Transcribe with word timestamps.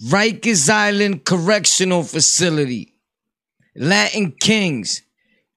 Rikers 0.00 0.68
Island 0.68 1.24
Correctional 1.24 2.02
Facility, 2.02 2.94
Latin 3.76 4.32
Kings, 4.32 5.02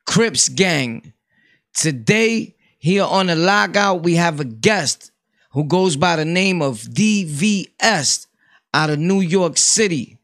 Crips 0.05 0.49
Gang. 0.49 1.13
Today, 1.73 2.55
here 2.77 3.03
on 3.03 3.27
the 3.27 3.35
lockout, 3.35 4.03
we 4.03 4.15
have 4.15 4.39
a 4.39 4.45
guest 4.45 5.11
who 5.51 5.63
goes 5.63 5.95
by 5.95 6.15
the 6.15 6.25
name 6.25 6.61
of 6.61 6.81
DVS 6.81 8.27
out 8.73 8.89
of 8.89 8.99
New 8.99 9.21
York 9.21 9.57
City. 9.57 10.19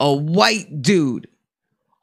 A 0.00 0.12
white 0.12 0.80
dude 0.82 1.28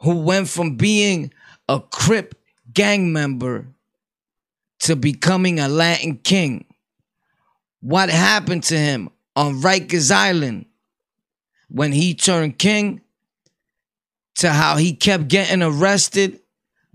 who 0.01 0.17
went 0.17 0.47
from 0.47 0.75
being 0.75 1.33
a 1.67 1.79
Crip 1.79 2.35
gang 2.71 3.11
member 3.11 3.67
to 4.79 4.95
becoming 4.95 5.59
a 5.59 5.67
Latin 5.67 6.17
king. 6.17 6.65
What 7.79 8.09
happened 8.09 8.63
to 8.65 8.77
him 8.77 9.09
on 9.35 9.61
Rikers 9.61 10.11
Island 10.11 10.65
when 11.71 11.91
he 11.91 12.13
turned 12.13 12.57
king 12.57 13.01
to 14.35 14.49
how 14.51 14.75
he 14.75 14.93
kept 14.93 15.27
getting 15.27 15.61
arrested, 15.61 16.39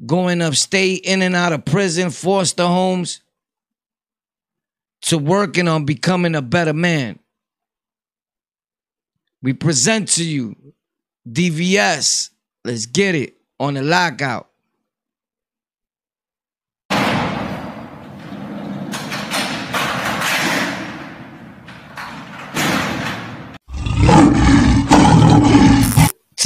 going 0.05 0.43
upstate, 0.43 1.03
in 1.05 1.23
and 1.23 1.35
out 1.35 1.53
of 1.53 1.65
prison, 1.65 2.11
foster 2.11 2.67
homes, 2.67 3.23
to 5.03 5.19
working 5.19 5.69
on 5.69 5.85
becoming 5.85 6.35
a 6.35 6.43
better 6.43 6.73
man. 6.73 7.19
We 9.43 9.53
present 9.53 10.09
to 10.09 10.25
you 10.25 10.57
DVS. 11.29 12.31
Let's 12.65 12.87
get 12.87 13.15
it 13.15 13.37
on 13.61 13.75
the 13.75 13.83
lockout. 13.83 14.51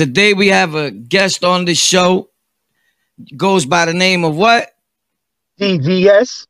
Today 0.00 0.32
we 0.32 0.48
have 0.48 0.74
a 0.74 0.90
guest 0.90 1.44
on 1.44 1.66
the 1.66 1.74
show. 1.74 2.30
Goes 3.36 3.66
by 3.66 3.84
the 3.84 3.92
name 3.92 4.24
of 4.24 4.34
what? 4.34 4.70
DVS. 5.60 6.46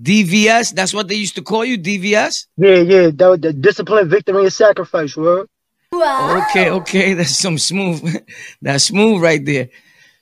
DVS. 0.00 0.74
That's 0.74 0.94
what 0.94 1.06
they 1.06 1.16
used 1.16 1.34
to 1.34 1.42
call 1.42 1.66
you, 1.66 1.76
DVS. 1.76 2.46
Yeah, 2.56 2.76
yeah. 2.76 3.10
That 3.12 3.26
was 3.26 3.40
the 3.40 3.52
discipline, 3.52 4.08
victory, 4.08 4.44
and 4.44 4.50
sacrifice, 4.50 5.14
word. 5.14 5.50
Okay, 5.92 6.70
okay. 6.70 7.12
That's 7.18 7.36
some 7.36 7.58
smooth. 7.58 8.24
That's 8.62 8.84
smooth 8.84 9.22
right 9.22 9.44
there. 9.44 9.68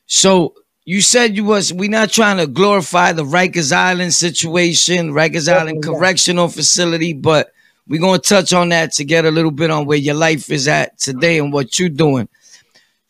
So 0.07 0.55
you 0.85 1.03
said 1.03 1.37
you 1.37 1.45
was 1.45 1.73
We're 1.73 1.89
not 1.89 2.11
trying 2.11 2.39
to 2.39 2.49
glorify 2.49 3.13
the 3.13 3.23
Rikers 3.23 3.71
Island 3.71 4.13
situation, 4.13 5.13
Rikers 5.13 5.49
Island 5.49 5.85
yeah. 5.85 5.93
Correctional 5.93 6.49
Facility, 6.49 7.13
but 7.13 7.53
we're 7.87 8.01
gonna 8.01 8.19
touch 8.19 8.53
on 8.53 8.71
that 8.71 8.91
to 8.95 9.05
get 9.05 9.25
a 9.25 9.31
little 9.31 9.53
bit 9.53 9.71
on 9.71 9.87
where 9.87 9.99
your 9.99 10.17
life 10.17 10.51
is 10.51 10.67
at 10.67 10.99
today 10.99 11.39
and 11.39 11.53
what 11.53 11.79
you're 11.79 11.89
doing. 11.89 12.29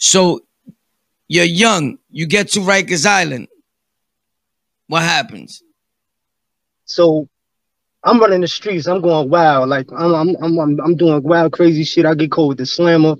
So 0.00 0.40
you're 1.28 1.44
young, 1.44 1.98
you 2.10 2.26
get 2.26 2.48
to 2.48 2.60
Rikers 2.60 3.06
Island. 3.06 3.46
What 4.88 5.02
happens? 5.02 5.62
So 6.86 7.28
I'm 8.02 8.18
running 8.18 8.40
the 8.40 8.48
streets. 8.48 8.88
I'm 8.88 9.02
going 9.02 9.28
wild. 9.28 9.68
Like 9.68 9.86
I'm, 9.92 10.14
I'm, 10.14 10.58
I'm, 10.58 10.80
I'm, 10.80 10.96
doing 10.96 11.22
wild, 11.22 11.52
crazy 11.52 11.84
shit. 11.84 12.06
I 12.06 12.14
get 12.14 12.32
caught 12.32 12.48
with 12.48 12.58
the 12.58 12.66
slammer. 12.66 13.14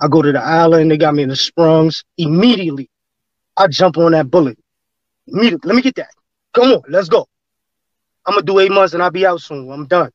I 0.00 0.08
go 0.08 0.22
to 0.22 0.32
the 0.32 0.42
island. 0.42 0.90
They 0.90 0.96
got 0.96 1.14
me 1.14 1.22
in 1.22 1.28
the 1.28 1.36
sprungs. 1.36 2.02
Immediately, 2.16 2.90
I 3.56 3.68
jump 3.68 3.98
on 3.98 4.12
that 4.12 4.30
bullet. 4.30 4.58
Immediately, 5.28 5.68
let 5.68 5.76
me 5.76 5.82
get 5.82 5.94
that. 5.96 6.10
Come 6.54 6.72
on, 6.72 6.82
let's 6.88 7.08
go. 7.08 7.28
I'm 8.26 8.34
gonna 8.34 8.46
do 8.46 8.58
eight 8.60 8.72
months 8.72 8.94
and 8.94 9.02
I'll 9.02 9.10
be 9.10 9.26
out 9.26 9.42
soon. 9.42 9.70
I'm 9.70 9.86
done. 9.86 10.10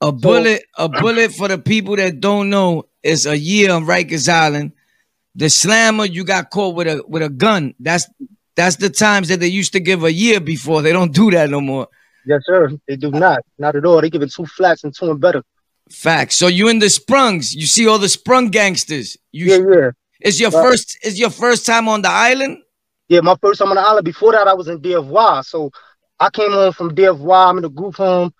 A 0.00 0.12
bullet, 0.12 0.62
a 0.78 0.88
bullet 0.88 1.32
for 1.32 1.48
the 1.48 1.58
people 1.58 1.96
that 1.96 2.20
don't 2.20 2.48
know 2.48 2.84
is 3.02 3.26
a 3.26 3.36
year 3.36 3.72
on 3.72 3.84
Rikers 3.84 4.28
Island. 4.28 4.72
The 5.34 5.48
slammer, 5.48 6.04
you 6.04 6.24
got 6.24 6.50
caught 6.50 6.74
with 6.74 6.86
a 6.86 7.02
with 7.06 7.22
a 7.22 7.28
gun. 7.28 7.74
That's 7.80 8.06
that's 8.54 8.76
the 8.76 8.90
times 8.90 9.28
that 9.28 9.40
they 9.40 9.48
used 9.48 9.72
to 9.72 9.80
give 9.80 10.04
a 10.04 10.12
year 10.12 10.40
before. 10.40 10.82
They 10.82 10.92
don't 10.92 11.12
do 11.12 11.30
that 11.30 11.48
no 11.50 11.60
more. 11.60 11.88
Yes, 12.26 12.42
sir. 12.44 12.70
They 12.86 12.96
do 12.96 13.10
not. 13.10 13.40
Not 13.58 13.74
at 13.76 13.84
all. 13.84 14.00
They 14.00 14.10
give 14.10 14.22
it 14.22 14.30
two 14.30 14.46
flats 14.46 14.84
and 14.84 14.94
two 14.94 15.10
and 15.10 15.20
better. 15.20 15.42
Facts. 15.90 16.36
So 16.36 16.46
you 16.46 16.68
in 16.68 16.78
the 16.78 16.86
sprungs. 16.86 17.54
You 17.54 17.66
see 17.66 17.86
all 17.88 17.98
the 17.98 18.08
sprung 18.08 18.48
gangsters. 18.48 19.16
You 19.32 19.46
Yeah, 19.46 19.58
yeah. 19.72 19.90
is 20.20 20.40
your 20.40 20.50
first 20.50 20.98
is 21.02 21.18
your 21.18 21.30
first 21.30 21.66
time 21.66 21.88
on 21.88 22.02
the 22.02 22.10
island? 22.10 22.58
Yeah, 23.08 23.20
my 23.20 23.36
first 23.42 23.58
time 23.58 23.70
on 23.70 23.76
the 23.76 23.82
island. 23.82 24.04
Before 24.04 24.32
that, 24.32 24.46
I 24.46 24.54
was 24.54 24.68
in 24.68 24.80
DFY. 24.80 25.44
So 25.44 25.70
I 26.20 26.30
came 26.30 26.52
home 26.52 26.72
from 26.72 26.94
DFY. 26.94 27.48
I'm 27.48 27.56
in 27.56 27.62
the 27.62 27.70
group 27.70 27.96
home. 27.96 28.32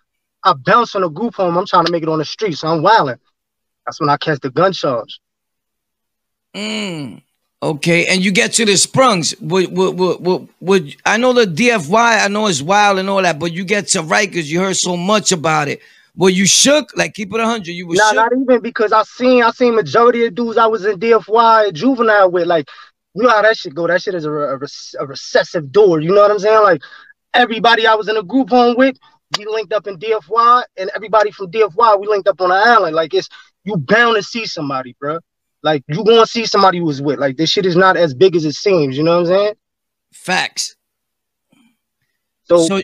I 0.44 0.52
bounced 0.54 0.94
on 0.96 1.02
the 1.02 1.08
group 1.08 1.34
home. 1.34 1.56
I'm 1.56 1.66
trying 1.66 1.86
to 1.86 1.92
make 1.92 2.02
it 2.02 2.08
on 2.08 2.18
the 2.18 2.24
street. 2.24 2.54
So 2.54 2.68
I'm 2.68 2.82
wilding. 2.82 3.16
That's 3.86 4.00
when 4.00 4.08
I 4.08 4.16
catch 4.16 4.40
the 4.40 4.50
gun 4.50 4.72
charge. 4.72 5.20
Mm. 6.54 7.22
Okay, 7.62 8.06
and 8.06 8.24
you 8.24 8.32
get 8.32 8.52
to 8.54 8.64
the 8.64 8.72
sprungs. 8.72 9.40
Would, 9.40 9.76
would, 9.76 9.96
would, 9.96 10.48
would, 10.60 10.96
I 11.06 11.16
know 11.16 11.32
the 11.32 11.44
DFY? 11.44 12.24
I 12.24 12.26
know 12.26 12.48
it's 12.48 12.60
wild 12.60 12.98
and 12.98 13.08
all 13.08 13.22
that, 13.22 13.38
but 13.38 13.52
you 13.52 13.64
get 13.64 13.86
to 13.88 14.02
Rikers. 14.02 14.46
You 14.46 14.60
heard 14.60 14.76
so 14.76 14.96
much 14.96 15.30
about 15.30 15.68
it. 15.68 15.80
Were 16.16 16.28
you 16.30 16.44
shook? 16.44 16.90
Like 16.96 17.14
keep 17.14 17.32
it 17.32 17.40
hundred. 17.40 17.68
You 17.68 17.86
were 17.86 17.94
Nah, 17.94 18.08
shook. 18.08 18.16
not 18.16 18.32
even 18.32 18.60
because 18.60 18.92
I 18.92 19.04
seen 19.04 19.42
I 19.42 19.50
seen 19.52 19.76
majority 19.76 20.26
of 20.26 20.34
dudes 20.34 20.58
I 20.58 20.66
was 20.66 20.84
in 20.84 20.98
DFY 20.98 21.72
juvenile 21.72 22.30
with. 22.30 22.46
Like, 22.48 22.68
you 23.14 23.22
know 23.22 23.30
how 23.30 23.42
that 23.42 23.56
shit 23.56 23.74
go. 23.74 23.86
That 23.86 24.02
shit 24.02 24.14
is 24.14 24.24
a, 24.24 24.32
a, 24.32 24.58
a 25.00 25.06
recessive 25.06 25.70
door. 25.70 26.00
You 26.00 26.12
know 26.12 26.20
what 26.20 26.30
I'm 26.32 26.38
saying? 26.38 26.62
Like, 26.62 26.82
everybody 27.32 27.86
I 27.86 27.94
was 27.94 28.08
in 28.08 28.16
a 28.16 28.22
group 28.22 28.50
home 28.50 28.76
with, 28.76 28.96
we 29.38 29.46
linked 29.46 29.72
up 29.72 29.86
in 29.86 29.98
DFY, 29.98 30.64
and 30.76 30.90
everybody 30.94 31.30
from 31.30 31.50
DFY, 31.50 32.00
we 32.00 32.08
linked 32.08 32.28
up 32.28 32.40
on 32.40 32.50
the 32.50 32.56
island. 32.56 32.96
Like, 32.96 33.14
it's 33.14 33.28
you 33.64 33.76
bound 33.76 34.16
to 34.16 34.22
see 34.22 34.46
somebody, 34.46 34.96
bro. 35.00 35.18
Like, 35.62 35.84
you 35.88 36.04
gonna 36.04 36.26
see 36.26 36.44
somebody 36.46 36.80
was 36.80 37.00
with. 37.00 37.18
Like, 37.18 37.36
this 37.36 37.50
shit 37.50 37.66
is 37.66 37.76
not 37.76 37.96
as 37.96 38.14
big 38.14 38.34
as 38.36 38.44
it 38.44 38.54
seems. 38.54 38.96
You 38.96 39.04
know 39.04 39.20
what 39.22 39.30
I'm 39.30 39.36
saying? 39.36 39.54
Facts. 40.12 40.76
So, 42.44 42.66
So 42.66 42.80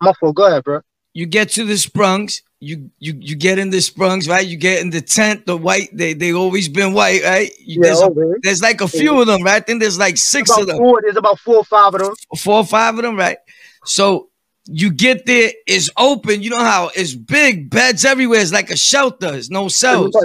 my 0.00 0.12
fault. 0.18 0.34
Go 0.36 0.46
ahead, 0.46 0.64
bro. 0.64 0.80
you 1.14 1.26
get 1.26 1.50
to 1.50 1.64
the 1.64 1.74
sprungs. 1.74 2.42
You 2.60 2.90
you 3.00 3.14
you 3.20 3.34
get 3.34 3.58
in 3.58 3.70
the 3.70 3.78
sprungs, 3.80 4.28
right? 4.28 4.46
You 4.46 4.56
get 4.56 4.80
in 4.82 4.90
the 4.90 5.00
tent. 5.00 5.46
The 5.46 5.56
white 5.56 5.88
they 5.92 6.12
they 6.14 6.32
always 6.32 6.68
been 6.68 6.92
white, 6.92 7.22
right? 7.24 7.50
You, 7.58 7.80
Yeah, 7.82 7.94
there's, 7.94 8.00
a- 8.00 8.34
there's 8.42 8.62
like 8.62 8.80
a 8.80 8.88
few 8.88 9.20
of 9.20 9.26
them, 9.26 9.42
right? 9.42 9.56
I 9.62 9.64
think 9.64 9.80
there's 9.80 9.98
like 9.98 10.16
six 10.16 10.50
About 10.50 10.60
of 10.62 10.66
them. 10.68 10.76
four, 10.78 11.00
there's 11.02 11.16
about 11.16 11.38
four 11.40 11.56
or 11.56 11.64
five 11.64 11.94
of 11.94 12.00
them. 12.00 12.14
four 12.38 12.58
or 12.58 12.66
five 12.66 12.96
of 12.96 13.02
them, 13.02 13.16
right? 13.16 13.38
So 13.84 14.28
you 14.66 14.92
get 14.92 15.26
there, 15.26 15.50
it's 15.66 15.90
open. 15.96 16.40
You 16.42 16.50
know 16.50 16.58
how 16.62 16.90
it's 16.94 17.14
big, 17.14 17.68
beds 17.68 18.04
everywhere. 18.04 18.40
It's 18.40 18.52
like 18.52 18.70
a 18.70 18.76
shelter. 18.76 19.34
It's 19.34 19.50
no 19.50 19.66
cells. 19.68 20.16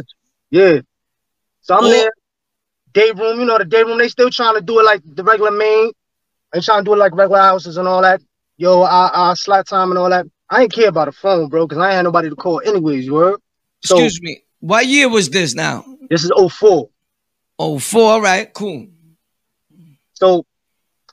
Yeah. 0.52 0.82
So 1.68 1.76
I'm 1.76 1.82
Well- 1.84 1.92
there, 1.92 2.12
day 2.94 3.12
room, 3.12 3.40
you 3.42 3.46
know, 3.46 3.58
the 3.58 3.66
day 3.66 3.84
room, 3.84 3.98
they 3.98 4.08
still 4.08 4.30
trying 4.30 4.56
to 4.56 4.62
do 4.62 4.80
it 4.80 4.84
like 4.84 5.02
the 5.04 5.24
regular 5.24 5.52
main. 5.52 5.92
They 6.54 6.62
trying 6.62 6.80
to 6.80 6.86
do 6.86 6.94
it 6.94 6.98
like 6.98 7.14
regular 7.14 7.42
houses 7.42 7.76
and 7.76 7.88
all 7.88 8.02
that. 8.02 8.22
Yo, 8.56 8.82
I, 8.84 9.32
I 9.32 9.34
slot 9.34 9.68
time 9.68 9.92
and 9.92 9.98
all 9.98 10.10
that. 10.10 10.26
I 10.50 10.64
ain't 10.64 10.72
care 10.72 10.88
about 10.88 11.06
the 11.06 11.12
phone, 11.12 11.50
bro, 11.50 11.68
because 11.68 11.82
I 11.82 11.88
ain't 11.88 11.96
had 11.96 12.02
nobody 12.04 12.30
to 12.30 12.36
call 12.38 12.62
anyways, 12.66 13.06
you 13.06 13.18
heard? 13.18 13.40
So 13.84 13.98
Excuse 13.98 14.22
me. 14.22 14.44
What 14.62 14.88
year 14.88 15.10
was 15.10 15.30
this 15.30 15.54
now? 15.54 15.86
this 16.10 16.24
is 16.24 16.32
04. 16.32 16.90
Oh, 17.60 17.80
four. 17.80 18.14
All 18.14 18.22
right, 18.22 18.52
cool. 18.54 18.88
So 20.14 20.46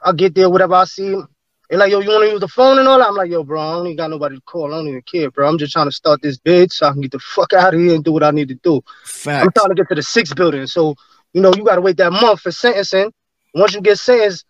I 0.02 0.12
get 0.12 0.34
there, 0.36 0.48
whatever 0.48 0.74
I 0.74 0.84
see. 0.84 1.20
They 1.70 1.76
like, 1.76 1.90
yo, 1.90 2.00
you 2.00 2.10
want 2.10 2.24
to 2.24 2.30
use 2.30 2.40
the 2.40 2.48
phone 2.48 2.78
and 2.78 2.86
all 2.86 2.98
that? 2.98 3.08
I'm 3.08 3.14
like, 3.14 3.30
yo, 3.30 3.42
bro, 3.42 3.60
I 3.60 3.72
don't 3.72 3.86
even 3.86 3.96
got 3.96 4.10
nobody 4.10 4.36
to 4.36 4.42
call. 4.42 4.72
I 4.72 4.76
don't 4.76 4.88
even 4.88 5.02
care, 5.02 5.30
bro. 5.30 5.48
I'm 5.48 5.58
just 5.58 5.72
trying 5.72 5.88
to 5.88 5.92
start 5.92 6.20
this 6.20 6.36
bid 6.38 6.72
so 6.72 6.86
I 6.86 6.92
can 6.92 7.00
get 7.00 7.12
the 7.12 7.18
fuck 7.18 7.52
out 7.54 7.74
of 7.74 7.80
here 7.80 7.94
and 7.94 8.04
do 8.04 8.12
what 8.12 8.22
I 8.22 8.30
need 8.30 8.48
to 8.48 8.54
do. 8.56 8.82
I'm 9.42 9.50
trying 9.52 9.70
to 9.70 9.74
get 9.74 9.88
to 9.88 9.94
the 9.94 10.02
sixth 10.02 10.36
building. 10.36 10.66
So, 10.66 10.94
you 11.32 11.40
know, 11.40 11.52
you 11.54 11.64
got 11.64 11.76
to 11.76 11.80
wait 11.80 11.96
that 11.96 12.12
month 12.12 12.40
for 12.40 12.52
sentencing. 12.52 13.12
Once 13.54 13.74
you 13.74 13.80
get 13.80 13.98
sentenced, 13.98 14.44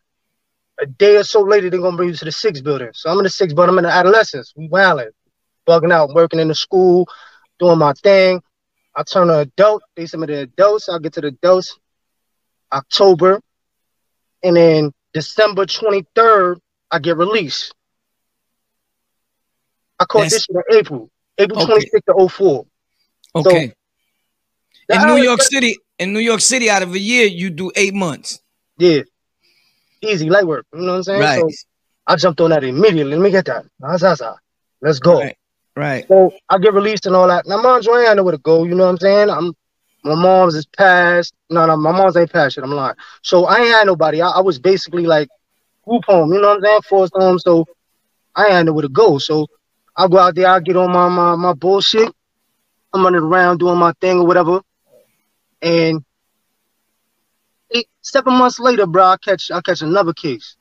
a 0.81 0.87
day 0.87 1.17
or 1.17 1.25
so 1.25 1.41
later, 1.41 1.71
they're 1.71 1.81
going 1.81 1.93
to 1.93 1.97
bring 1.97 2.09
you 2.09 2.15
to 2.17 2.25
the 2.25 2.33
sixth 2.33 2.65
building. 2.65 2.91
So 2.95 3.11
I'm 3.11 3.19
in 3.19 3.25
the 3.25 3.31
sixth, 3.31 3.55
but 3.55 3.69
I'm 3.69 3.79
in 3.79 3.85
the 3.85 3.91
adolescence. 3.91 4.53
We 4.57 4.69
wilding, 4.69 5.11
bugging 5.69 5.93
out, 5.93 6.15
working 6.15 6.41
in 6.41 6.49
the 6.49 6.55
school, 6.55 7.09
doing 7.59 7.79
my 7.79 7.93
thing. 7.93 8.43
I 8.97 9.03
turn 9.03 9.31
an 9.31 9.41
adult. 9.41 9.83
They 9.97 10.07
send 10.07 10.23
me 10.23 10.27
the 10.27 10.43
adults. 10.43 10.89
I 10.89 10.99
get 10.99 11.13
to 11.15 11.21
the 11.21 11.29
adults 11.29 11.79
October. 12.73 13.41
And 14.43 14.57
then 14.57 14.93
December 15.13 15.67
23rd, 15.67 16.59
I 16.95 17.01
get 17.01 17.17
released. 17.17 17.75
I 19.99 20.05
caught 20.05 20.31
That's- 20.31 20.47
this 20.47 20.47
in 20.49 20.79
April. 20.79 21.11
April 21.39 21.61
Okay. 21.63 21.73
26th 21.73 22.05
to 22.07 22.15
04. 22.15 22.67
Okay. 23.35 23.73
The 24.89 24.95
in 24.95 25.07
New 25.09 25.17
York 25.17 25.43
City, 25.43 25.77
in 25.99 26.13
New 26.13 26.21
York 26.21 26.41
City, 26.41 26.71
out 26.71 26.85
of 26.85 26.93
a 26.95 26.99
year, 26.99 27.27
you 27.27 27.51
do 27.51 27.73
eight 27.75 27.95
months. 27.95 28.41
Yeah. 28.79 29.01
Easy, 30.03 30.31
light 30.31 30.47
work. 30.47 30.67
You 30.73 30.83
know 30.83 30.93
what 30.93 30.97
I'm 30.99 31.03
saying? 31.03 31.21
Right. 31.21 31.41
So 31.41 31.49
I 32.07 32.15
jumped 32.15 32.41
on 32.41 32.51
that 32.51 32.63
immediately. 32.63 33.17
Let 33.17 33.21
me 33.21 33.33
get 33.33 33.47
that. 33.47 33.65
Let's 34.81 35.01
go. 35.01 35.19
Right. 35.21 35.37
Right. 35.75 36.07
So 36.07 36.33
I 36.49 36.59
get 36.59 36.75
released 36.75 37.07
and 37.07 37.17
all 37.17 37.27
that. 37.27 37.45
Now, 37.49 37.61
mom's 37.61 37.89
way, 37.89 38.05
I 38.07 38.11
ain't 38.11 38.17
know 38.19 38.23
where 38.23 38.33
to 38.33 38.39
go. 38.39 38.63
You 38.63 38.77
know 38.77 38.85
what 38.85 38.91
I'm 38.91 38.99
saying? 38.99 39.31
I'm 39.31 39.53
my 40.05 40.15
mom's 40.15 40.55
is 40.55 40.67
passed. 40.67 41.35
No, 41.51 41.67
no, 41.67 41.77
my 41.77 41.91
mom's 41.91 42.17
ain't 42.17 42.31
passed 42.31 42.57
yet. 42.57 42.63
I'm 42.63 42.71
lying. 42.71 42.95
So 43.23 43.47
I 43.47 43.59
ain't 43.59 43.69
had 43.75 43.87
nobody. 43.87 44.21
I, 44.21 44.29
I 44.29 44.41
was 44.41 44.61
basically 44.61 45.07
like 45.07 45.29
group 45.87 46.05
home. 46.07 46.33
You 46.33 46.41
know 46.41 46.49
what 46.49 46.57
I'm 46.59 46.63
saying? 46.65 46.81
Forced 46.89 47.15
home. 47.15 47.33
Um, 47.33 47.39
so 47.39 47.67
I 48.35 48.45
ain't 48.45 48.53
had 48.53 48.67
nowhere 48.67 48.83
to 48.83 48.89
go. 48.89 49.19
So 49.19 49.47
I 49.97 50.09
go 50.09 50.19
out 50.19 50.35
there. 50.35 50.49
I 50.49 50.61
get 50.61 50.77
on 50.77 50.93
my 50.93 51.09
my 51.09 51.37
my 51.37 51.53
bullshit. 51.53 52.13
I'm 52.93 53.03
running 53.03 53.21
around 53.21 53.59
doing 53.59 53.79
my 53.79 53.93
thing 54.01 54.19
or 54.19 54.27
whatever. 54.27 54.61
And 55.63 56.05
eight, 57.75 57.89
seven 58.03 58.35
months 58.35 58.61
later, 58.61 58.87
bro, 58.87 59.05
I 59.05 59.17
catch 59.17 59.51
I 59.51 59.61
catch 59.61 59.83
another 59.83 60.13
case. 60.13 60.57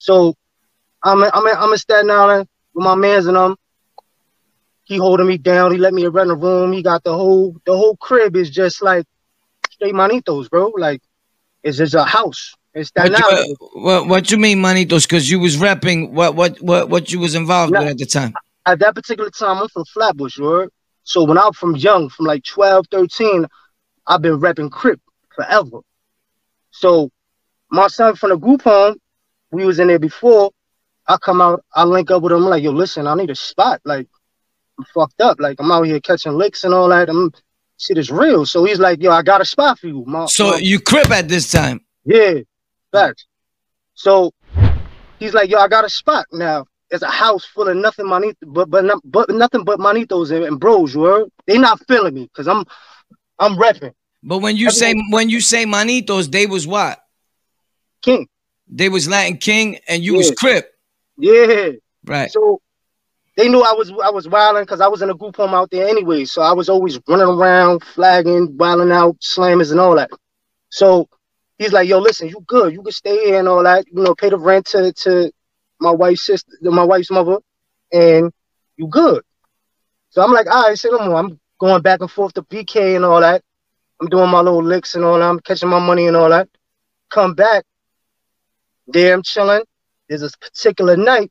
So 0.00 0.34
I'm 1.02 1.22
in, 1.22 1.30
I'm 1.34 1.46
in, 1.46 1.56
I'm 1.56 1.72
in 1.72 1.78
Staten 1.78 2.10
Island 2.10 2.48
with 2.74 2.84
my 2.84 2.94
mans 2.94 3.26
and 3.26 3.36
them. 3.36 3.56
He 4.84 4.96
holding 4.96 5.26
me 5.26 5.36
down. 5.36 5.70
He 5.72 5.78
let 5.78 5.92
me 5.92 6.06
rent 6.06 6.30
a 6.30 6.34
room. 6.34 6.72
He 6.72 6.82
got 6.82 7.04
the 7.04 7.12
whole 7.12 7.56
the 7.66 7.76
whole 7.76 7.96
crib 7.96 8.36
is 8.36 8.50
just 8.50 8.82
like 8.82 9.04
straight 9.78 9.94
manitos, 9.94 10.50
bro. 10.50 10.72
Like 10.76 11.00
it's 11.62 11.78
just 11.78 11.94
a 11.94 12.04
house. 12.04 12.54
It's 12.74 12.90
that 12.92 13.10
What 13.10 13.46
you, 13.48 13.56
what, 13.72 14.06
what 14.08 14.30
you 14.30 14.38
mean, 14.38 14.58
manitos? 14.58 15.04
Because 15.04 15.30
you 15.30 15.40
was 15.40 15.56
repping 15.56 16.10
what 16.10 16.34
what 16.34 16.60
what 16.60 16.88
what 16.88 17.12
you 17.12 17.18
was 17.20 17.34
involved 17.34 17.72
No. 17.72 17.80
with 17.80 17.88
at 17.88 17.98
the 17.98 18.06
time. 18.06 18.34
At 18.66 18.78
that 18.80 18.94
particular 18.94 19.30
time, 19.30 19.58
I'm 19.58 19.68
from 19.68 19.84
Flatbush, 19.86 20.38
right? 20.38 20.68
So 21.04 21.24
when 21.24 21.38
I'm 21.38 21.52
from 21.54 21.74
young, 21.74 22.10
from 22.10 22.26
like 22.26 22.44
12, 22.44 22.86
13, 22.90 23.46
I've 24.06 24.20
been 24.20 24.38
repping 24.38 24.70
Crip 24.70 25.00
forever. 25.34 25.80
So 26.70 27.10
my 27.70 27.86
son 27.88 28.14
from 28.14 28.30
the 28.30 28.36
group 28.36 28.62
home, 28.62 28.96
we 29.50 29.64
was 29.64 29.78
in 29.78 29.88
there 29.88 29.98
before. 29.98 30.50
I 31.06 31.16
come 31.16 31.40
out, 31.40 31.64
I 31.74 31.84
link 31.84 32.10
up 32.10 32.22
with 32.22 32.32
him. 32.32 32.44
I'm 32.44 32.50
like, 32.50 32.62
yo, 32.62 32.72
listen, 32.72 33.06
I 33.06 33.14
need 33.14 33.30
a 33.30 33.34
spot. 33.34 33.80
Like, 33.86 34.06
I'm 34.78 34.84
fucked 34.92 35.22
up. 35.22 35.40
Like, 35.40 35.56
I'm 35.58 35.72
out 35.72 35.84
here 35.86 36.00
catching 36.00 36.32
licks 36.32 36.64
and 36.64 36.74
all 36.74 36.90
that. 36.90 37.08
I'm 37.08 37.32
shit 37.78 37.98
is 37.98 38.10
real. 38.10 38.44
So 38.46 38.64
he's 38.64 38.78
like, 38.78 39.02
yo, 39.02 39.10
I 39.10 39.22
got 39.22 39.40
a 39.40 39.44
spot 39.44 39.78
for 39.78 39.86
you. 39.88 40.04
My, 40.06 40.26
So 40.26 40.50
my- 40.52 40.56
you 40.58 40.80
crip 40.80 41.10
at 41.10 41.28
this 41.28 41.50
time. 41.50 41.80
yeah, 42.04 42.34
facts. 42.92 43.26
So 43.94 44.32
he's 45.18 45.34
like, 45.34 45.50
yo, 45.50 45.58
I 45.58 45.68
got 45.68 45.84
a 45.84 45.88
spot 45.90 46.26
now. 46.32 46.66
It's 46.90 47.02
a 47.02 47.10
house 47.10 47.44
full 47.44 47.68
of 47.68 47.76
nothing 47.76 48.08
manito, 48.08 48.34
but 48.46 48.70
but 48.70 48.84
but 49.04 49.28
nothing 49.30 49.62
but 49.64 49.78
manitos 49.78 50.30
and, 50.34 50.44
and 50.44 50.58
bros. 50.58 50.94
You 50.94 51.02
heard? 51.04 51.28
They 51.46 51.58
not 51.58 51.78
feeling 51.86 52.14
me 52.14 52.22
because 52.32 52.48
I'm 52.48 52.64
I'm 53.38 53.56
repping 53.56 53.92
But 54.22 54.38
when 54.38 54.56
you 54.56 54.70
say 54.70 54.94
when 55.10 55.28
you 55.28 55.40
say 55.42 55.66
manitos, 55.66 56.30
they 56.30 56.46
was 56.46 56.66
what? 56.66 56.98
king. 58.00 58.26
They 58.68 58.88
was 58.88 59.06
Latin 59.08 59.36
King 59.36 59.78
and 59.88 60.02
you 60.02 60.14
was 60.14 60.28
Yeah. 60.28 60.34
crip. 60.38 60.72
Yeah. 61.18 61.70
Right. 62.06 62.30
So 62.32 62.60
they 63.38 63.48
knew 63.48 63.62
I 63.62 63.72
was 63.72 63.92
I 64.04 64.10
was 64.10 64.28
wilding 64.28 64.64
because 64.64 64.80
I 64.80 64.88
was 64.88 65.00
in 65.00 65.10
a 65.10 65.14
group 65.14 65.36
home 65.36 65.54
out 65.54 65.70
there 65.70 65.86
anyway. 65.86 66.24
So 66.24 66.42
I 66.42 66.52
was 66.52 66.68
always 66.68 66.98
running 67.06 67.28
around, 67.28 67.84
flagging, 67.84 68.56
wilding 68.58 68.90
out, 68.90 69.16
slammers 69.20 69.70
and 69.70 69.78
all 69.78 69.94
that. 69.94 70.10
So 70.70 71.08
he's 71.56 71.72
like, 71.72 71.88
"Yo, 71.88 72.00
listen, 72.00 72.28
you 72.28 72.42
good? 72.48 72.72
You 72.72 72.82
can 72.82 72.90
stay 72.90 73.26
here 73.26 73.38
and 73.38 73.46
all 73.46 73.62
that. 73.62 73.86
You 73.86 74.02
know, 74.02 74.16
pay 74.16 74.30
the 74.30 74.36
rent 74.36 74.66
to 74.66 74.92
to 74.92 75.30
my 75.80 75.92
wife's 75.92 76.26
sister, 76.26 76.50
my 76.62 76.82
wife's 76.82 77.12
mother, 77.12 77.38
and 77.92 78.32
you 78.76 78.88
good." 78.88 79.22
So 80.10 80.20
I'm 80.20 80.32
like, 80.32 80.48
"All 80.50 80.66
right, 80.66 80.76
say 80.76 80.88
no 80.90 80.98
more." 80.98 81.20
I'm 81.20 81.38
going 81.60 81.80
back 81.80 82.00
and 82.00 82.10
forth 82.10 82.32
to 82.34 82.42
BK 82.42 82.96
and 82.96 83.04
all 83.04 83.20
that. 83.20 83.42
I'm 84.00 84.08
doing 84.08 84.30
my 84.30 84.40
little 84.40 84.64
licks 84.64 84.96
and 84.96 85.04
all 85.04 85.16
that. 85.16 85.24
I'm 85.24 85.38
catching 85.38 85.68
my 85.68 85.78
money 85.78 86.08
and 86.08 86.16
all 86.16 86.30
that. 86.30 86.48
Come 87.08 87.34
back. 87.34 87.64
There 88.88 89.14
I'm 89.14 89.22
chilling. 89.22 89.62
There's 90.08 90.22
this 90.22 90.34
particular 90.34 90.96
night 90.96 91.30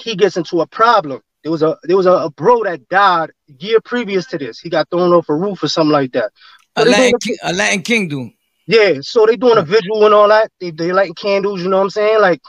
he 0.00 0.16
gets 0.16 0.36
into 0.36 0.60
a 0.60 0.66
problem. 0.66 1.20
There 1.42 1.52
was 1.52 1.62
a 1.62 1.76
there 1.84 1.96
was 1.96 2.06
a, 2.06 2.12
a 2.12 2.30
bro 2.30 2.64
that 2.64 2.88
died 2.88 3.30
year 3.58 3.80
previous 3.80 4.26
to 4.28 4.38
this. 4.38 4.58
He 4.58 4.70
got 4.70 4.88
thrown 4.90 5.12
off 5.12 5.28
a 5.28 5.34
roof 5.34 5.62
or 5.62 5.68
something 5.68 5.92
like 5.92 6.12
that. 6.12 6.32
A 6.76 6.84
So 6.84 6.90
Latin, 6.90 7.18
King, 7.20 7.36
a 7.42 7.52
Latin 7.52 7.82
King 7.82 8.08
dude. 8.08 8.32
yeah, 8.66 8.94
so 9.02 9.26
they 9.26 9.36
doing 9.36 9.58
a 9.58 9.62
visual 9.62 10.04
and 10.06 10.14
all 10.14 10.28
that. 10.28 10.50
They 10.60 10.70
they 10.70 10.92
lighting 10.92 11.14
candles, 11.14 11.62
you 11.62 11.68
know 11.68 11.76
what 11.76 11.84
I'm 11.84 11.90
saying? 11.90 12.20
Like 12.20 12.40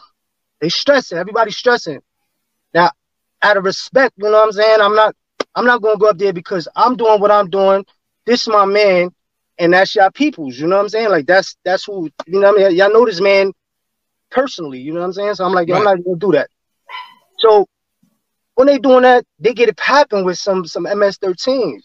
they 0.62 0.70
stressing, 0.70 1.18
everybody's 1.18 1.58
stressing. 1.58 2.00
Now, 2.74 2.92
out 3.42 3.58
of 3.58 3.66
respect, 3.66 4.14
you 4.18 4.26
know 4.26 4.32
what 4.32 4.46
I'm 4.46 4.52
saying? 4.54 4.80
I'm 4.82 4.96
not 4.96 5.16
I'm 5.56 5.66
not 5.66 5.82
gonna 5.82 5.98
go 5.98 6.08
up 6.10 6.18
there 6.18 6.34
because 6.34 6.68
I'm 6.76 6.96
doing 6.96 7.20
what 7.20 7.32
I'm 7.32 7.50
doing. 7.50 7.86
This 8.26 8.44
is 8.44 8.48
my 8.48 8.66
man, 8.66 9.12
and 9.60 9.74
that's 9.74 9.94
y'all 9.94 10.10
peoples, 10.10 10.58
you 10.58 10.68
know 10.68 10.78
what 10.78 10.84
I'm 10.84 10.90
saying? 10.90 11.10
Like 11.10 11.26
that's 11.26 11.58
that's 11.66 11.84
who 11.84 12.10
you 12.26 12.40
know 12.40 12.54
what 12.54 12.62
I 12.62 12.70
mean. 12.70 12.78
Y'all 12.78 12.94
know 12.94 13.06
this 13.06 13.20
man 13.20 13.52
personally, 14.32 14.80
you 14.80 14.94
know 14.94 15.02
what 15.02 15.08
I'm 15.08 15.14
saying? 15.14 15.36
So 15.36 15.46
I'm 15.46 15.54
like, 15.54 15.68
yo, 15.68 15.76
I'm 15.76 15.84
not 15.84 16.04
gonna 16.04 16.18
do 16.18 16.32
that. 16.32 16.50
So 17.40 17.68
when 18.56 18.68
they 18.68 18.78
doing 18.80 19.04
that, 19.04 19.26
they 19.40 19.54
get 19.54 19.70
it 19.70 19.78
popping 19.78 20.26
with 20.26 20.38
some 20.38 20.66
some 20.66 20.86
MS13s. 20.86 21.84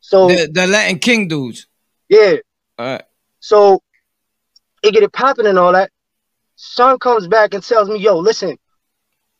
So 0.00 0.28
The, 0.28 0.48
the 0.52 0.66
Latin 0.66 0.98
King 0.98 1.28
dudes. 1.28 1.66
yeah, 2.08 2.36
All 2.78 2.86
right. 2.86 3.04
so 3.40 3.80
it 4.82 4.92
get 4.92 5.02
it 5.02 5.12
popping 5.12 5.46
and 5.46 5.58
all 5.58 5.72
that. 5.72 5.90
Son 6.56 6.98
comes 6.98 7.26
back 7.26 7.54
and 7.54 7.62
tells 7.62 7.88
me, 7.88 7.98
yo, 7.98 8.18
listen, 8.18 8.56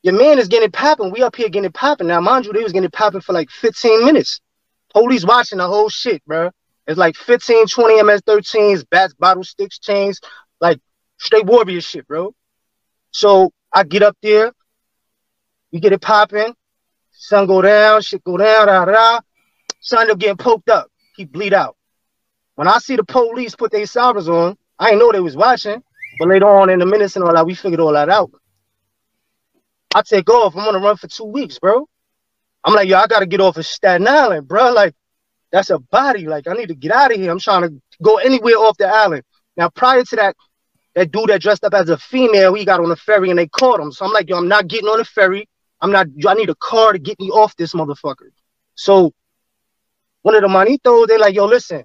your 0.02 0.14
man 0.14 0.38
is 0.38 0.48
getting 0.48 0.70
popping. 0.70 1.10
We 1.12 1.22
up 1.22 1.36
here 1.36 1.48
getting 1.48 1.66
it 1.66 1.74
popping. 1.74 2.08
Now, 2.08 2.20
mind 2.20 2.44
you, 2.46 2.52
they 2.52 2.62
was 2.62 2.72
getting 2.72 2.86
it 2.86 2.92
popping 2.92 3.20
for 3.20 3.32
like 3.32 3.50
15 3.50 4.04
minutes. 4.04 4.40
Police 4.92 5.24
watching 5.24 5.58
the 5.58 5.66
whole 5.66 5.88
shit, 5.88 6.24
bro. 6.26 6.50
It's 6.86 6.98
like 6.98 7.16
15, 7.16 7.66
20 7.66 8.02
MS-13s, 8.02 8.84
bats, 8.90 9.14
bottle 9.14 9.42
sticks, 9.44 9.78
chains, 9.78 10.20
like 10.60 10.78
straight 11.18 11.46
warrior 11.46 11.80
shit, 11.80 12.06
bro. 12.06 12.32
So 13.10 13.50
I 13.72 13.82
get 13.84 14.02
up 14.02 14.16
there, 14.22 14.52
we 15.72 15.80
get 15.80 15.92
it 15.92 16.00
popping, 16.00 16.54
sun 17.12 17.46
go 17.46 17.62
down, 17.62 18.00
shit 18.02 18.24
go 18.24 18.36
down, 18.36 18.66
da, 18.66 18.84
da, 18.84 18.92
da. 18.92 19.20
Son 19.80 20.10
up 20.10 20.18
getting 20.18 20.36
poked 20.36 20.68
up. 20.68 20.88
He 21.16 21.24
bleed 21.24 21.54
out. 21.54 21.76
When 22.56 22.68
I 22.68 22.78
see 22.78 22.96
the 22.96 23.04
police 23.04 23.54
put 23.54 23.70
their 23.70 23.86
sirens 23.86 24.28
on, 24.28 24.56
I 24.78 24.90
ain't 24.90 24.98
know 24.98 25.12
they 25.12 25.20
was 25.20 25.36
watching. 25.36 25.82
But 26.18 26.28
later 26.28 26.46
on 26.46 26.70
in 26.70 26.78
the 26.78 26.86
minutes 26.86 27.16
and 27.16 27.24
all 27.24 27.34
that, 27.34 27.46
we 27.46 27.54
figured 27.54 27.80
all 27.80 27.92
that 27.92 28.08
out. 28.08 28.30
I 29.94 30.02
take 30.02 30.28
off. 30.30 30.56
I'm 30.56 30.64
gonna 30.64 30.78
run 30.78 30.96
for 30.96 31.08
two 31.08 31.24
weeks, 31.24 31.58
bro. 31.58 31.86
I'm 32.64 32.74
like, 32.74 32.88
yo, 32.88 32.98
I 32.98 33.06
gotta 33.06 33.26
get 33.26 33.40
off 33.40 33.56
of 33.58 33.66
Staten 33.66 34.08
Island, 34.08 34.48
bro. 34.48 34.72
Like, 34.72 34.94
that's 35.52 35.70
a 35.70 35.78
body. 35.78 36.26
Like, 36.26 36.48
I 36.48 36.54
need 36.54 36.68
to 36.68 36.74
get 36.74 36.92
out 36.92 37.12
of 37.12 37.18
here. 37.18 37.30
I'm 37.30 37.38
trying 37.38 37.62
to 37.62 37.80
go 38.02 38.16
anywhere 38.16 38.56
off 38.56 38.76
the 38.78 38.88
island. 38.88 39.22
Now, 39.56 39.68
prior 39.70 40.02
to 40.02 40.16
that, 40.16 40.36
that 40.94 41.12
dude 41.12 41.28
that 41.28 41.42
dressed 41.42 41.64
up 41.64 41.74
as 41.74 41.88
a 41.88 41.98
female, 41.98 42.54
he 42.54 42.64
got 42.64 42.80
on 42.80 42.88
the 42.88 42.96
ferry 42.96 43.30
and 43.30 43.38
they 43.38 43.46
caught 43.46 43.80
him. 43.80 43.92
So 43.92 44.04
I'm 44.04 44.12
like, 44.12 44.28
yo, 44.28 44.36
I'm 44.36 44.48
not 44.48 44.66
getting 44.66 44.88
on 44.88 44.98
the 44.98 45.04
ferry. 45.04 45.48
I'm 45.86 45.92
not. 45.92 46.08
I 46.26 46.34
need 46.34 46.50
a 46.50 46.54
car 46.56 46.92
to 46.92 46.98
get 46.98 47.18
me 47.20 47.30
off 47.30 47.54
this 47.54 47.72
motherfucker. 47.72 48.30
So 48.74 49.12
one 50.22 50.34
of 50.34 50.42
the 50.42 50.48
manitos, 50.48 51.06
they 51.06 51.16
like, 51.16 51.36
yo, 51.36 51.44
listen, 51.44 51.84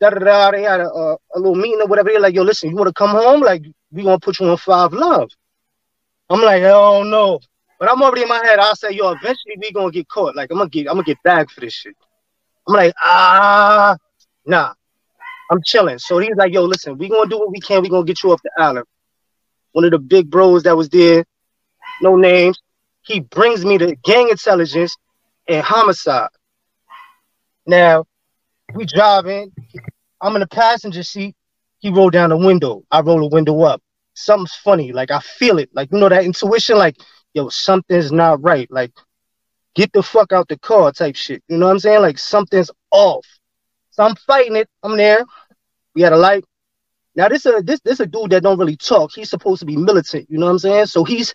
da 0.00 0.10
da 0.10 0.18
da. 0.18 0.50
They 0.50 0.62
had 0.62 0.80
a, 0.80 0.88
a, 0.88 1.14
a 1.14 1.38
little 1.38 1.54
meeting 1.54 1.80
or 1.80 1.86
whatever. 1.86 2.10
They're 2.10 2.18
like, 2.18 2.34
yo, 2.34 2.42
listen, 2.42 2.70
you 2.70 2.76
want 2.76 2.88
to 2.88 2.92
come 2.92 3.10
home? 3.10 3.40
Like, 3.40 3.62
we 3.92 4.02
gonna 4.02 4.18
put 4.18 4.40
you 4.40 4.46
on 4.48 4.56
five 4.56 4.92
love. 4.92 5.30
I'm 6.28 6.40
like, 6.42 6.62
hell 6.62 7.04
no. 7.04 7.38
But 7.78 7.88
I'm 7.88 8.02
already 8.02 8.22
in 8.22 8.28
my 8.28 8.44
head. 8.44 8.58
I'll 8.58 8.74
say, 8.74 8.90
yo, 8.90 9.12
eventually 9.12 9.54
we 9.60 9.70
gonna 9.70 9.92
get 9.92 10.08
caught. 10.08 10.34
Like, 10.34 10.50
I'm 10.50 10.58
gonna 10.58 10.68
get, 10.68 10.88
I'm 10.88 10.94
gonna 10.94 11.04
get 11.04 11.22
bagged 11.22 11.52
for 11.52 11.60
this 11.60 11.72
shit. 11.72 11.96
I'm 12.66 12.74
like, 12.74 12.94
ah, 13.00 13.96
nah. 14.44 14.74
I'm 15.52 15.62
chilling. 15.64 15.98
So 15.98 16.18
he's 16.18 16.34
like, 16.34 16.52
yo, 16.52 16.64
listen, 16.64 16.98
we 16.98 17.08
gonna 17.08 17.30
do 17.30 17.38
what 17.38 17.52
we 17.52 17.60
can. 17.60 17.80
We 17.80 17.88
gonna 17.88 18.04
get 18.04 18.24
you 18.24 18.32
off 18.32 18.42
the 18.42 18.50
island. 18.58 18.86
One 19.70 19.84
of 19.84 19.92
the 19.92 20.00
big 20.00 20.28
bros 20.28 20.64
that 20.64 20.76
was 20.76 20.88
there, 20.88 21.24
no 22.02 22.16
names. 22.16 22.58
He 23.04 23.20
brings 23.20 23.64
me 23.64 23.78
to 23.78 23.94
gang 24.04 24.28
intelligence 24.30 24.96
and 25.48 25.62
homicide. 25.62 26.30
Now, 27.66 28.04
we 28.74 28.84
driving. 28.86 29.52
I'm 30.20 30.34
in 30.36 30.40
the 30.40 30.46
passenger 30.46 31.02
seat. 31.02 31.34
He 31.78 31.90
rolled 31.90 32.12
down 32.12 32.30
the 32.30 32.36
window. 32.36 32.82
I 32.90 33.00
roll 33.00 33.20
the 33.20 33.34
window 33.34 33.62
up. 33.62 33.82
Something's 34.14 34.54
funny. 34.54 34.92
Like 34.92 35.10
I 35.10 35.20
feel 35.20 35.58
it. 35.58 35.68
Like 35.74 35.90
you 35.92 35.98
know 35.98 36.08
that 36.08 36.24
intuition. 36.24 36.78
Like 36.78 36.96
yo, 37.34 37.48
something's 37.50 38.10
not 38.10 38.42
right. 38.42 38.70
Like 38.70 38.92
get 39.74 39.92
the 39.92 40.02
fuck 40.02 40.32
out 40.32 40.48
the 40.48 40.58
car 40.58 40.92
type 40.92 41.16
shit. 41.16 41.42
You 41.48 41.58
know 41.58 41.66
what 41.66 41.72
I'm 41.72 41.78
saying? 41.78 42.00
Like 42.00 42.18
something's 42.18 42.70
off. 42.90 43.26
So 43.90 44.02
I'm 44.02 44.16
fighting 44.16 44.56
it. 44.56 44.68
I'm 44.82 44.96
there. 44.96 45.24
We 45.94 46.02
had 46.02 46.12
a 46.12 46.16
light. 46.16 46.44
Now 47.16 47.28
this 47.28 47.44
a 47.44 47.60
this 47.62 47.80
this 47.80 48.00
a 48.00 48.06
dude 48.06 48.30
that 48.30 48.42
don't 48.42 48.58
really 48.58 48.76
talk. 48.76 49.12
He's 49.12 49.30
supposed 49.30 49.60
to 49.60 49.66
be 49.66 49.76
militant. 49.76 50.30
You 50.30 50.38
know 50.38 50.46
what 50.46 50.52
I'm 50.52 50.58
saying? 50.58 50.86
So 50.86 51.04
he's 51.04 51.34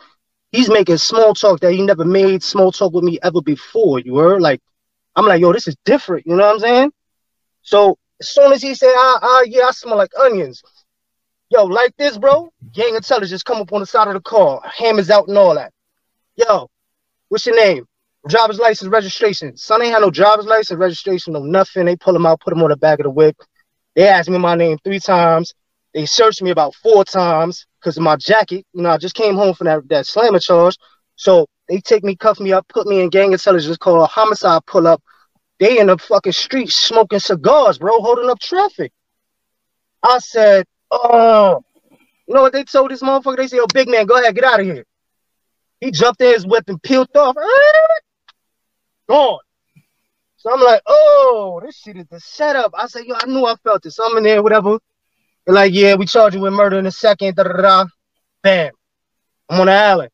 he's 0.51 0.69
making 0.69 0.97
small 0.97 1.33
talk 1.33 1.59
that 1.61 1.73
he 1.73 1.81
never 1.81 2.05
made 2.05 2.43
small 2.43 2.71
talk 2.71 2.93
with 2.93 3.03
me 3.03 3.19
ever 3.23 3.41
before. 3.41 3.99
You 3.99 4.13
were 4.13 4.39
Like 4.39 4.61
I'm 5.15 5.25
like, 5.25 5.41
yo, 5.41 5.51
this 5.53 5.67
is 5.67 5.75
different. 5.85 6.25
You 6.25 6.35
know 6.35 6.45
what 6.45 6.55
I'm 6.55 6.59
saying? 6.59 6.91
So 7.61 7.97
as 8.21 8.29
soon 8.29 8.53
as 8.53 8.61
he 8.61 8.73
said, 8.75 8.93
ah, 8.95 9.19
ah, 9.21 9.43
yeah, 9.45 9.65
I 9.65 9.71
smell 9.71 9.97
like 9.97 10.11
onions. 10.19 10.61
Yo, 11.49 11.65
like 11.65 11.95
this, 11.97 12.17
bro. 12.17 12.51
Gang 12.73 12.95
intelligence 12.95 13.43
come 13.43 13.57
up 13.57 13.73
on 13.73 13.79
the 13.79 13.85
side 13.85 14.07
of 14.07 14.13
the 14.13 14.21
car, 14.21 14.61
hammers 14.65 15.09
out 15.09 15.27
and 15.27 15.37
all 15.37 15.55
that. 15.55 15.71
Yo, 16.35 16.69
what's 17.29 17.45
your 17.45 17.55
name? 17.55 17.85
Driver's 18.27 18.59
license, 18.59 18.89
registration. 18.89 19.57
Son 19.57 19.81
ain't 19.81 19.93
had 19.93 20.01
no 20.01 20.11
driver's 20.11 20.45
license, 20.45 20.77
registration, 20.77 21.33
no 21.33 21.39
nothing. 21.39 21.85
They 21.85 21.95
pull 21.95 22.15
him 22.15 22.25
out, 22.25 22.41
put 22.41 22.53
him 22.53 22.61
on 22.61 22.69
the 22.69 22.77
back 22.77 22.99
of 22.99 23.05
the 23.05 23.09
whip. 23.09 23.37
They 23.95 24.07
asked 24.07 24.29
me 24.29 24.37
my 24.37 24.55
name 24.55 24.77
three 24.83 24.99
times. 24.99 25.53
They 25.93 26.05
searched 26.05 26.41
me 26.41 26.51
about 26.51 26.75
four 26.75 27.03
times 27.03 27.65
because 27.79 27.97
of 27.97 28.03
my 28.03 28.15
jacket. 28.15 28.65
You 28.73 28.83
know, 28.83 28.89
I 28.89 28.97
just 28.97 29.15
came 29.15 29.35
home 29.35 29.53
from 29.53 29.65
that, 29.65 29.87
that 29.89 30.05
slammer 30.05 30.39
charge. 30.39 30.77
So 31.15 31.47
they 31.67 31.79
take 31.79 32.03
me, 32.03 32.15
cuff 32.15 32.39
me 32.39 32.53
up, 32.53 32.67
put 32.67 32.87
me 32.87 33.01
in 33.01 33.09
gang 33.09 33.31
intelligence 33.31 33.77
called 33.77 34.09
homicide 34.09 34.65
pull 34.65 34.87
up. 34.87 35.01
They 35.59 35.79
in 35.79 35.87
the 35.87 35.97
fucking 35.97 36.31
street 36.31 36.71
smoking 36.71 37.19
cigars, 37.19 37.77
bro, 37.77 37.99
holding 37.99 38.29
up 38.29 38.39
traffic. 38.39 38.93
I 40.01 40.19
said, 40.19 40.65
oh, 40.89 41.61
you 42.27 42.33
know 42.33 42.41
what 42.41 42.53
they 42.53 42.63
told 42.63 42.91
this 42.91 43.01
motherfucker? 43.01 43.37
They 43.37 43.47
said, 43.47 43.57
yo, 43.57 43.65
big 43.73 43.89
man, 43.89 44.05
go 44.05 44.17
ahead, 44.17 44.35
get 44.35 44.45
out 44.45 44.61
of 44.61 44.65
here. 44.65 44.85
He 45.81 45.91
jumped 45.91 46.21
in 46.21 46.33
his 46.33 46.45
whip 46.45 46.63
and 46.67 46.81
peeled 46.81 47.09
off. 47.15 47.35
gone. 49.09 49.39
So 50.37 50.53
I'm 50.53 50.61
like, 50.61 50.81
oh, 50.85 51.59
this 51.65 51.77
shit 51.77 51.97
is 51.97 52.05
the 52.09 52.19
setup. 52.19 52.73
I 52.77 52.87
said, 52.87 53.05
yo, 53.05 53.15
I 53.15 53.25
knew 53.25 53.45
I 53.45 53.55
felt. 53.55 53.83
So 53.91 54.09
I'm 54.09 54.17
in 54.17 54.23
there, 54.23 54.41
whatever. 54.41 54.79
They're 55.45 55.55
like, 55.55 55.73
yeah, 55.73 55.95
we 55.95 56.05
charge 56.05 56.35
you 56.35 56.41
with 56.41 56.53
murder 56.53 56.77
in 56.79 56.85
a 56.85 56.91
second. 56.91 57.35
Da, 57.35 57.43
da, 57.43 57.53
da. 57.61 57.85
Bam. 58.43 58.71
I'm 59.49 59.59
on 59.61 59.65
the 59.67 59.73
island. 59.73 60.11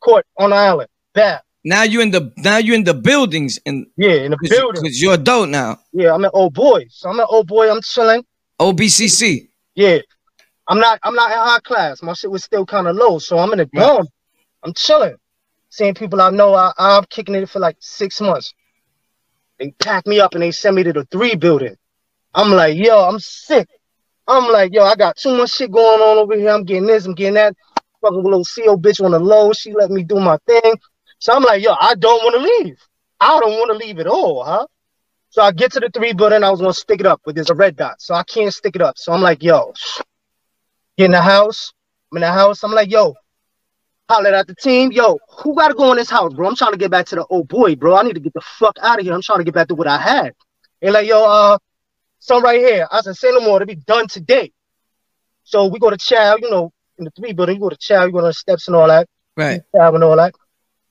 Court 0.00 0.26
on 0.38 0.50
the 0.50 0.56
island. 0.56 0.88
Bam. 1.14 1.40
Now 1.64 1.82
you 1.82 2.00
in 2.00 2.10
the 2.10 2.32
now 2.36 2.58
you 2.58 2.74
in 2.74 2.84
the 2.84 2.94
buildings 2.94 3.58
and 3.66 3.86
Yeah, 3.96 4.12
in 4.12 4.30
the 4.30 4.38
building. 4.40 4.82
because 4.82 5.00
you're 5.02 5.14
adult 5.14 5.48
now. 5.48 5.80
Yeah, 5.92 6.14
I'm 6.14 6.24
an 6.24 6.30
old 6.32 6.54
boy. 6.54 6.86
So 6.90 7.08
I'm 7.10 7.18
an 7.18 7.26
old 7.28 7.46
boy. 7.48 7.70
I'm 7.70 7.82
chilling. 7.82 8.24
OBCC. 8.60 9.48
Yeah. 9.74 9.98
I'm 10.68 10.78
not 10.78 10.98
I'm 11.02 11.14
not 11.14 11.30
in 11.32 11.38
high 11.38 11.60
class. 11.60 12.02
My 12.02 12.12
shit 12.12 12.30
was 12.30 12.44
still 12.44 12.64
kind 12.66 12.86
of 12.86 12.96
low. 12.96 13.18
So 13.18 13.38
I'm 13.38 13.52
in 13.52 13.58
the 13.58 13.68
Right. 13.74 13.86
dorm. 13.86 14.06
I'm 14.62 14.72
chilling. 14.74 15.16
Seeing 15.70 15.94
people 15.94 16.20
I 16.20 16.30
know. 16.30 16.54
I, 16.54 16.72
I'm 16.78 17.04
kicking 17.04 17.34
it 17.34 17.48
for 17.48 17.58
like 17.58 17.76
six 17.80 18.20
months. 18.20 18.54
They 19.58 19.72
pack 19.80 20.06
me 20.06 20.20
up 20.20 20.34
and 20.34 20.42
they 20.42 20.52
send 20.52 20.76
me 20.76 20.84
to 20.84 20.92
the 20.92 21.04
three 21.10 21.34
building. 21.34 21.74
I'm 22.34 22.52
like, 22.52 22.76
yo, 22.76 23.08
I'm 23.08 23.18
sick. 23.18 23.68
I'm 24.28 24.52
like, 24.52 24.74
yo, 24.74 24.84
I 24.84 24.94
got 24.94 25.16
too 25.16 25.36
much 25.36 25.50
shit 25.50 25.72
going 25.72 26.00
on 26.02 26.18
over 26.18 26.36
here. 26.36 26.50
I'm 26.50 26.64
getting 26.64 26.86
this, 26.86 27.06
I'm 27.06 27.14
getting 27.14 27.34
that. 27.34 27.56
Fucking 28.02 28.22
little 28.22 28.44
CO 28.44 28.76
bitch 28.76 29.02
on 29.02 29.10
the 29.12 29.18
low. 29.18 29.52
She 29.52 29.72
let 29.72 29.90
me 29.90 30.04
do 30.04 30.16
my 30.16 30.38
thing. 30.46 30.74
So 31.18 31.34
I'm 31.34 31.42
like, 31.42 31.62
yo, 31.62 31.74
I 31.80 31.94
don't 31.94 32.22
want 32.22 32.36
to 32.36 32.40
leave. 32.42 32.78
I 33.20 33.40
don't 33.40 33.52
want 33.52 33.72
to 33.72 33.86
leave 33.86 33.98
at 33.98 34.06
all, 34.06 34.44
huh? 34.44 34.66
So 35.30 35.42
I 35.42 35.50
get 35.50 35.72
to 35.72 35.80
the 35.80 35.90
three 35.92 36.12
building. 36.12 36.44
I 36.44 36.50
was 36.50 36.60
gonna 36.60 36.72
stick 36.72 37.00
it 37.00 37.06
up, 37.06 37.20
but 37.24 37.34
there's 37.34 37.50
a 37.50 37.54
red 37.54 37.76
dot, 37.76 38.00
so 38.00 38.14
I 38.14 38.22
can't 38.22 38.52
stick 38.52 38.76
it 38.76 38.82
up. 38.82 38.98
So 38.98 39.12
I'm 39.12 39.20
like, 39.22 39.42
yo, 39.42 39.72
get 40.96 41.06
in 41.06 41.10
the 41.12 41.20
house. 41.20 41.72
I'm 42.12 42.18
in 42.18 42.20
the 42.22 42.32
house. 42.32 42.62
I'm 42.62 42.72
like, 42.72 42.90
yo, 42.90 43.14
holler 44.08 44.30
at 44.30 44.46
the 44.46 44.54
team. 44.54 44.92
Yo, 44.92 45.18
who 45.38 45.54
gotta 45.54 45.74
go 45.74 45.90
in 45.90 45.96
this 45.96 46.10
house, 46.10 46.32
bro? 46.34 46.48
I'm 46.48 46.56
trying 46.56 46.72
to 46.72 46.78
get 46.78 46.90
back 46.90 47.06
to 47.06 47.16
the 47.16 47.26
old 47.26 47.48
boy, 47.48 47.76
bro. 47.76 47.96
I 47.96 48.02
need 48.02 48.14
to 48.14 48.20
get 48.20 48.34
the 48.34 48.40
fuck 48.40 48.76
out 48.80 48.98
of 48.98 49.04
here. 49.04 49.14
I'm 49.14 49.22
trying 49.22 49.38
to 49.38 49.44
get 49.44 49.54
back 49.54 49.68
to 49.68 49.74
what 49.74 49.86
I 49.86 49.98
had. 49.98 50.34
And 50.80 50.94
like, 50.94 51.06
yo, 51.06 51.24
uh, 51.24 51.58
some 52.18 52.42
right 52.42 52.60
here. 52.60 52.86
I 52.90 53.00
said, 53.00 53.16
say 53.16 53.30
no 53.30 53.40
more. 53.40 53.58
To 53.58 53.66
be 53.66 53.74
done 53.74 54.08
today. 54.08 54.52
So 55.44 55.66
we 55.66 55.78
go 55.78 55.90
to 55.90 55.96
chow, 55.96 56.36
you 56.36 56.50
know, 56.50 56.72
in 56.98 57.04
the 57.04 57.10
three 57.10 57.32
building. 57.32 57.56
You 57.56 57.60
go 57.60 57.68
to 57.70 57.76
chow. 57.76 58.04
You 58.04 58.12
go 58.12 58.20
to 58.20 58.26
the 58.26 58.32
steps 58.32 58.68
and 58.68 58.76
all 58.76 58.88
that. 58.88 59.08
Right. 59.36 59.60
Chow 59.74 59.94
and 59.94 60.04
all 60.04 60.16
that. 60.16 60.34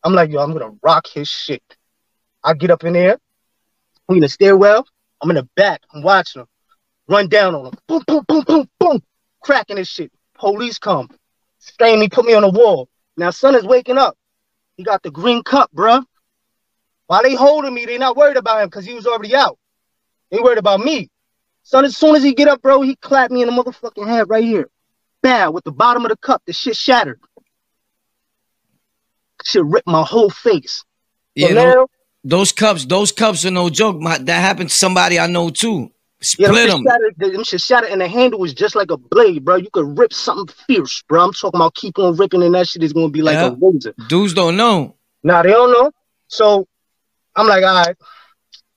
I'm 0.04 0.14
like, 0.14 0.32
yo, 0.32 0.40
I'm 0.42 0.54
gonna 0.54 0.72
rock 0.82 1.08
his 1.08 1.28
shit. 1.28 1.64
I 2.44 2.54
get 2.54 2.72
up 2.72 2.84
in 2.84 2.94
there. 2.94 3.18
We 4.08 4.18
in 4.18 4.22
the 4.22 4.30
stairwell. 4.30 4.86
I'm 5.22 5.30
in 5.30 5.36
the 5.36 5.48
back. 5.56 5.82
I'm 5.94 6.02
watching 6.02 6.42
him. 6.42 6.48
Run 7.10 7.28
down 7.28 7.56
on 7.56 7.68
him. 7.68 7.74
Boom, 7.88 8.04
boom, 8.08 8.24
boom, 8.28 8.44
boom, 8.44 8.70
boom. 8.80 9.04
Cracking 9.42 9.78
his 9.78 9.88
shit. 9.88 10.12
Police 10.36 10.80
come. 10.80 11.10
Strain 11.60 12.00
me, 12.00 12.08
put 12.08 12.26
me 12.26 12.34
on 12.34 12.44
the 12.44 12.50
wall. 12.50 12.90
Now, 13.18 13.32
son 13.32 13.56
is 13.56 13.64
waking 13.64 13.98
up. 13.98 14.16
He 14.76 14.84
got 14.84 15.02
the 15.04 15.12
green 15.12 15.44
cup, 15.44 15.72
bruh. 15.76 16.04
While 17.08 17.24
they 17.24 17.36
holding 17.36 17.74
me, 17.74 17.86
they 17.86 17.98
not 17.98 18.16
worried 18.16 18.38
about 18.38 18.62
him 18.62 18.68
because 18.68 18.86
he 18.86 18.94
was 18.94 19.08
already 19.08 19.36
out. 19.36 19.58
They 20.32 20.40
worried 20.40 20.58
about 20.58 20.82
me. 20.82 21.10
Son, 21.68 21.84
as 21.84 21.98
soon 21.98 22.16
as 22.16 22.24
he 22.24 22.34
get 22.34 22.48
up, 22.48 22.62
bro, 22.62 22.82
he 22.82 22.96
clapped 22.96 23.30
me 23.30 23.42
in 23.42 23.48
the 23.50 23.52
motherfucking 23.54 24.08
head 24.08 24.30
right 24.30 24.44
here. 24.46 24.70
Bam, 25.22 25.52
with 25.52 25.66
the 25.66 25.72
bottom 25.74 26.06
of 26.06 26.10
the 26.12 26.16
cup, 26.16 26.42
the 26.46 26.54
shit 26.54 26.78
shattered. 26.78 27.20
Shit 29.44 29.66
ripped 29.66 29.86
my 29.86 30.02
whole 30.02 30.30
face. 30.30 30.86
So 31.38 31.50
You 31.50 31.56
know, 31.56 31.70
now, 31.74 31.88
those 32.24 32.54
cups, 32.54 32.86
those 32.86 33.12
cups 33.12 33.44
are 33.46 33.52
no 33.52 33.70
joke. 33.70 33.98
My, 34.00 34.18
that 34.18 34.40
happened 34.40 34.70
to 34.70 34.76
somebody 34.76 35.20
I 35.20 35.28
know 35.28 35.50
too. 35.50 35.80
yeah, 35.80 35.88
Split 36.22 36.70
them 36.70 36.70
them. 36.70 36.78
shit 36.80 36.88
shattered, 36.88 37.16
them 37.34 37.44
shit 37.44 37.62
shattered, 37.62 37.90
and 37.92 38.00
the 38.00 38.08
handle 38.08 38.40
was 38.40 38.54
just 38.54 38.74
like 38.74 38.90
a 38.90 38.96
blade, 38.98 39.44
bro. 39.44 39.58
You 39.58 39.70
could 39.74 40.00
rip 40.00 40.14
something 40.14 40.56
fierce, 40.68 41.04
bro. 41.10 41.22
I'm 41.26 41.34
talking 41.34 41.58
about 41.60 41.76
keep 41.76 42.00
on 42.00 42.16
ripping, 42.16 42.44
and 42.44 42.56
that 42.56 42.70
shit 42.70 42.82
is 42.82 42.94
gonna 42.94 43.10
be 43.10 43.22
like 43.22 43.34
Yeah. 43.36 43.48
a 43.48 43.58
razor. 43.60 43.94
Dudes 44.08 44.34
don't 44.34 44.56
know. 44.56 44.96
Now 45.22 45.44
they 45.44 45.50
don't 45.50 45.74
know. 45.74 45.92
So 46.30 46.66
I'm 47.36 47.46
like, 47.46 47.66
all 47.66 47.74
right, 47.86 47.98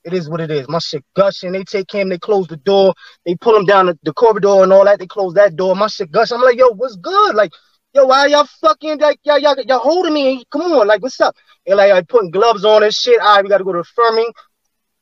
it 0.05 0.13
is 0.13 0.29
what 0.29 0.41
it 0.41 0.51
is. 0.51 0.69
My 0.69 0.79
shit 0.79 1.05
gushing. 1.15 1.53
They 1.53 1.65
take 1.65 1.93
him, 1.93 2.09
they 2.09 2.19
close 2.19 2.47
the 2.47 2.57
door, 2.57 2.95
they 3.25 3.35
pull 3.37 3.57
him 3.57 3.67
down 3.67 3.87
the, 3.87 3.99
the 4.03 4.13
corridor 4.13 4.63
and 4.63 4.73
all 4.73 4.85
that. 4.85 4.99
They 4.99 5.07
close 5.07 5.35
that 5.35 5.57
door. 5.57 5.77
My 5.77 5.89
shit 5.89 6.11
gushing. 6.11 6.37
I'm 6.37 6.43
like, 6.43 6.59
yo, 6.59 6.71
what's 6.71 6.97
good? 6.97 7.35
Like, 7.35 7.53
yo, 7.95 8.07
why 8.07 8.27
y'all 8.27 8.47
fucking 8.61 8.99
like 8.99 9.21
y'all, 9.25 9.39
y'all, 9.39 9.57
y'all 9.67 9.79
holding 9.79 10.15
me? 10.15 10.45
Come 10.51 10.63
on, 10.63 10.87
like, 10.87 11.03
what's 11.03 11.21
up? 11.21 11.35
And 11.67 11.77
like 11.77 11.93
I 11.93 12.03
putting 12.03 12.31
gloves 12.31 12.65
on 12.65 12.83
and 12.83 12.95
shit. 12.95 13.21
All 13.21 13.37
right, 13.37 13.45
we 13.45 13.51
gotta 13.51 13.65
go 13.65 13.73
to 13.73 13.77
the 13.77 13.81
infirmary, 13.81 14.33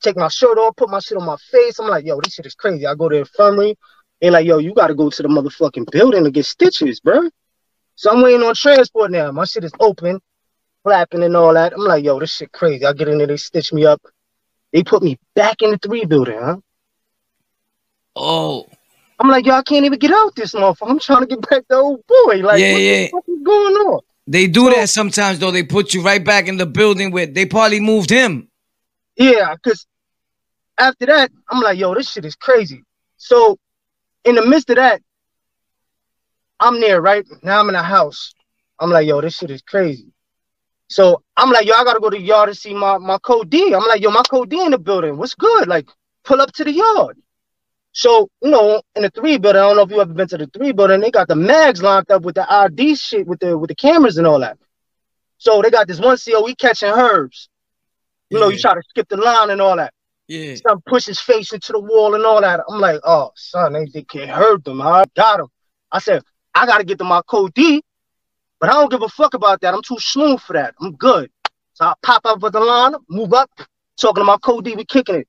take 0.02 0.16
my 0.16 0.28
shirt 0.28 0.58
off, 0.58 0.76
put 0.76 0.90
my 0.90 1.00
shit 1.00 1.18
on 1.18 1.26
my 1.26 1.36
face. 1.50 1.78
I'm 1.78 1.88
like, 1.88 2.04
yo, 2.04 2.20
this 2.20 2.34
shit 2.34 2.46
is 2.46 2.54
crazy. 2.54 2.86
I 2.86 2.94
go 2.94 3.08
to 3.08 3.14
the 3.14 3.20
infirmary. 3.20 3.76
They 4.20 4.30
like, 4.30 4.46
yo, 4.46 4.58
you 4.58 4.74
gotta 4.74 4.94
go 4.94 5.10
to 5.10 5.22
the 5.22 5.28
motherfucking 5.28 5.90
building 5.92 6.24
to 6.24 6.30
get 6.30 6.46
stitches, 6.46 7.00
bro. 7.00 7.28
So 7.94 8.10
I'm 8.10 8.22
waiting 8.22 8.42
on 8.42 8.54
transport 8.54 9.10
now. 9.10 9.30
My 9.32 9.44
shit 9.44 9.64
is 9.64 9.72
open 9.80 10.20
flapping 10.82 11.22
and 11.22 11.36
all 11.36 11.52
that. 11.54 11.72
I'm 11.72 11.80
like, 11.80 12.04
yo, 12.04 12.18
this 12.18 12.32
shit 12.32 12.52
crazy. 12.52 12.84
I 12.86 12.92
get 12.92 13.08
in 13.08 13.18
there, 13.18 13.26
they 13.26 13.36
stitch 13.36 13.72
me 13.72 13.84
up. 13.84 14.00
They 14.72 14.82
put 14.82 15.02
me 15.02 15.18
back 15.34 15.62
in 15.62 15.70
the 15.70 15.78
three 15.78 16.04
building, 16.04 16.38
huh? 16.38 16.56
Oh, 18.16 18.66
I'm 19.18 19.28
like, 19.28 19.46
yo, 19.46 19.54
I 19.54 19.62
can't 19.62 19.84
even 19.84 19.98
get 19.98 20.12
out 20.12 20.34
this 20.36 20.54
motherfucker. 20.54 20.90
I'm 20.90 20.98
trying 21.00 21.20
to 21.20 21.26
get 21.26 21.48
back 21.48 21.66
to 21.68 21.76
old 21.76 22.06
boy. 22.06 22.36
Like, 22.36 22.60
Yeah, 22.60 22.72
what 22.72 22.82
yeah. 22.82 23.04
the 23.04 23.08
fuck 23.12 23.24
is 23.28 23.42
going 23.42 23.74
on? 23.74 24.00
they 24.26 24.46
do 24.46 24.64
So- 24.68 24.70
that 24.76 24.88
sometimes 24.90 25.38
though. 25.38 25.50
They 25.50 25.62
put 25.62 25.94
you 25.94 26.02
right 26.02 26.22
back 26.24 26.48
in 26.48 26.56
the 26.56 26.66
building 26.66 27.10
where 27.10 27.26
they 27.26 27.46
probably 27.46 27.80
moved 27.80 28.10
him. 28.10 28.48
Yeah, 29.16 29.54
because 29.54 29.86
after 30.76 31.06
that, 31.06 31.30
I'm 31.48 31.60
like, 31.60 31.78
yo, 31.78 31.94
this 31.94 32.10
shit 32.12 32.24
is 32.24 32.36
crazy. 32.36 32.84
So 33.16 33.58
in 34.24 34.34
the 34.36 34.46
midst 34.46 34.70
of 34.70 34.76
that, 34.76 35.00
I'm 36.60 36.80
there, 36.80 37.00
right? 37.00 37.24
Now 37.42 37.60
I'm 37.60 37.68
in 37.68 37.74
a 37.74 37.82
house. 37.82 38.34
I'm 38.78 38.90
like, 38.90 39.06
yo, 39.08 39.20
this 39.20 39.36
shit 39.36 39.50
is 39.50 39.62
crazy. 39.62 40.12
So 40.88 41.22
I'm 41.36 41.50
like, 41.50 41.66
yo, 41.66 41.74
I 41.74 41.84
gotta 41.84 42.00
go 42.00 42.10
to 42.10 42.16
the 42.16 42.22
yard 42.22 42.48
to 42.48 42.54
see 42.54 42.74
my, 42.74 42.98
my 42.98 43.18
code 43.18 43.50
D. 43.50 43.74
I'm 43.74 43.86
like, 43.86 44.00
yo, 44.00 44.10
my 44.10 44.22
code 44.22 44.48
D 44.50 44.62
in 44.64 44.70
the 44.70 44.78
building. 44.78 45.16
What's 45.16 45.34
good? 45.34 45.68
Like, 45.68 45.88
pull 46.24 46.40
up 46.40 46.52
to 46.52 46.64
the 46.64 46.72
yard. 46.72 47.18
So, 47.92 48.28
you 48.42 48.50
know, 48.50 48.82
in 48.94 49.02
the 49.02 49.10
three 49.10 49.38
building, 49.38 49.60
I 49.60 49.66
don't 49.66 49.76
know 49.76 49.82
if 49.82 49.90
you 49.90 50.00
ever 50.00 50.12
been 50.12 50.28
to 50.28 50.38
the 50.38 50.46
three 50.46 50.72
building, 50.72 51.00
they 51.00 51.10
got 51.10 51.28
the 51.28 51.34
mags 51.34 51.82
lined 51.82 52.10
up 52.10 52.22
with 52.22 52.36
the 52.36 52.50
ID 52.50 52.94
shit 52.94 53.26
with 53.26 53.40
the 53.40 53.56
with 53.56 53.68
the 53.68 53.74
cameras 53.74 54.18
and 54.18 54.26
all 54.26 54.40
that. 54.40 54.58
So 55.38 55.62
they 55.62 55.70
got 55.70 55.86
this 55.88 56.00
one 56.00 56.16
CO, 56.16 56.46
he 56.46 56.54
catching 56.54 56.90
herbs. 56.90 57.48
You 58.30 58.40
know, 58.40 58.48
you 58.48 58.58
try 58.58 58.74
to 58.74 58.82
skip 58.88 59.08
the 59.08 59.16
line 59.16 59.50
and 59.50 59.60
all 59.60 59.76
that. 59.76 59.92
Yeah. 60.26 60.56
Son 60.56 60.82
push 60.86 61.06
his 61.06 61.18
face 61.18 61.52
into 61.52 61.72
the 61.72 61.80
wall 61.80 62.14
and 62.14 62.24
all 62.24 62.40
that. 62.42 62.60
I'm 62.68 62.80
like, 62.80 63.00
oh, 63.04 63.30
son, 63.34 63.72
they, 63.72 63.86
they 63.86 64.02
can't 64.02 64.30
hurt 64.30 64.64
them. 64.64 64.82
I 64.82 65.04
got 65.16 65.40
him. 65.40 65.46
I 65.90 65.98
said, 66.00 66.22
I 66.54 66.66
got 66.66 66.78
to 66.78 66.84
get 66.84 66.98
to 66.98 67.04
my 67.04 67.22
code 67.26 67.54
D, 67.54 67.82
but 68.60 68.70
I 68.70 68.74
don't 68.74 68.90
give 68.90 69.02
a 69.02 69.08
fuck 69.08 69.34
about 69.34 69.60
that. 69.60 69.74
I'm 69.74 69.82
too 69.82 69.98
smooth 69.98 70.40
for 70.40 70.54
that. 70.54 70.74
I'm 70.80 70.92
good. 70.96 71.30
So 71.74 71.86
I 71.86 71.94
pop 72.02 72.26
up 72.26 72.40
with 72.40 72.52
the 72.54 72.60
line, 72.60 72.94
move 73.08 73.32
up, 73.32 73.50
talking 74.00 74.22
to 74.22 74.24
my 74.24 74.38
code 74.38 74.64
D, 74.64 74.74
we 74.74 74.84
kicking 74.84 75.16
it. 75.16 75.28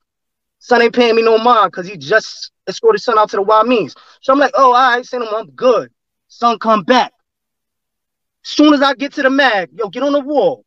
Son 0.60 0.82
ain't 0.82 0.96
paying 0.96 1.16
me 1.16 1.22
no 1.22 1.38
mind 1.38 1.72
because 1.72 1.88
he 1.88 1.98
just 1.98 2.52
escorted 2.68 3.02
son 3.02 3.18
out 3.20 3.30
to 3.30 3.38
the 3.38 3.42
wild 3.42 3.68
means. 3.68 3.96
So 4.22 4.34
I'm 4.34 4.40
like, 4.40 4.52
oh, 4.56 4.74
all 4.74 4.96
right, 4.96 5.06
send 5.06 5.24
him, 5.24 5.30
I'm 5.34 5.52
good. 5.52 5.92
Son 6.28 6.60
come 6.60 6.84
back. 6.84 7.14
Soon 8.44 8.74
as 8.74 8.82
I 8.82 8.94
get 8.96 9.14
to 9.14 9.24
the 9.24 9.30
mag, 9.30 9.70
yo, 9.74 9.90
get 9.90 10.04
on 10.04 10.14
the 10.14 10.22
wall. 10.22 10.66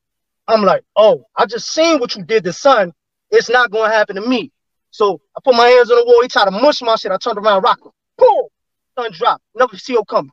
I'm 0.48 0.62
like, 0.62 0.82
oh, 0.96 1.24
I 1.36 1.46
just 1.46 1.68
seen 1.68 1.98
what 1.98 2.16
you 2.16 2.24
did 2.24 2.44
to 2.44 2.52
son. 2.52 2.92
It's 3.30 3.48
not 3.48 3.72
to 3.72 3.78
happen 3.88 4.16
to 4.16 4.22
me. 4.22 4.52
So 4.90 5.20
I 5.36 5.40
put 5.42 5.54
my 5.54 5.66
hands 5.66 5.90
on 5.90 5.98
the 5.98 6.04
wall. 6.04 6.22
He 6.22 6.28
tried 6.28 6.44
to 6.46 6.50
mush 6.50 6.82
my 6.82 6.96
shit. 6.96 7.12
I 7.12 7.16
turned 7.16 7.38
around, 7.38 7.62
rock 7.62 7.80
him. 7.84 7.92
Boom! 8.18 8.48
Son 8.98 9.10
dropped. 9.12 9.42
Another 9.54 9.78
CO 9.78 10.04
come. 10.04 10.26
S- 10.26 10.32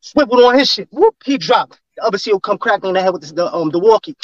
Swiveled 0.00 0.44
on 0.44 0.58
his 0.58 0.70
shit. 0.70 0.88
Whoop! 0.90 1.16
He 1.24 1.38
dropped. 1.38 1.80
The 1.96 2.04
other 2.04 2.18
CO 2.18 2.38
come 2.38 2.58
crack 2.58 2.82
me 2.82 2.88
in 2.90 2.94
the 2.94 3.02
head 3.02 3.12
with 3.12 3.22
this, 3.22 3.32
the 3.32 3.52
um 3.52 3.70
the 3.70 3.78
walkie. 3.78 4.16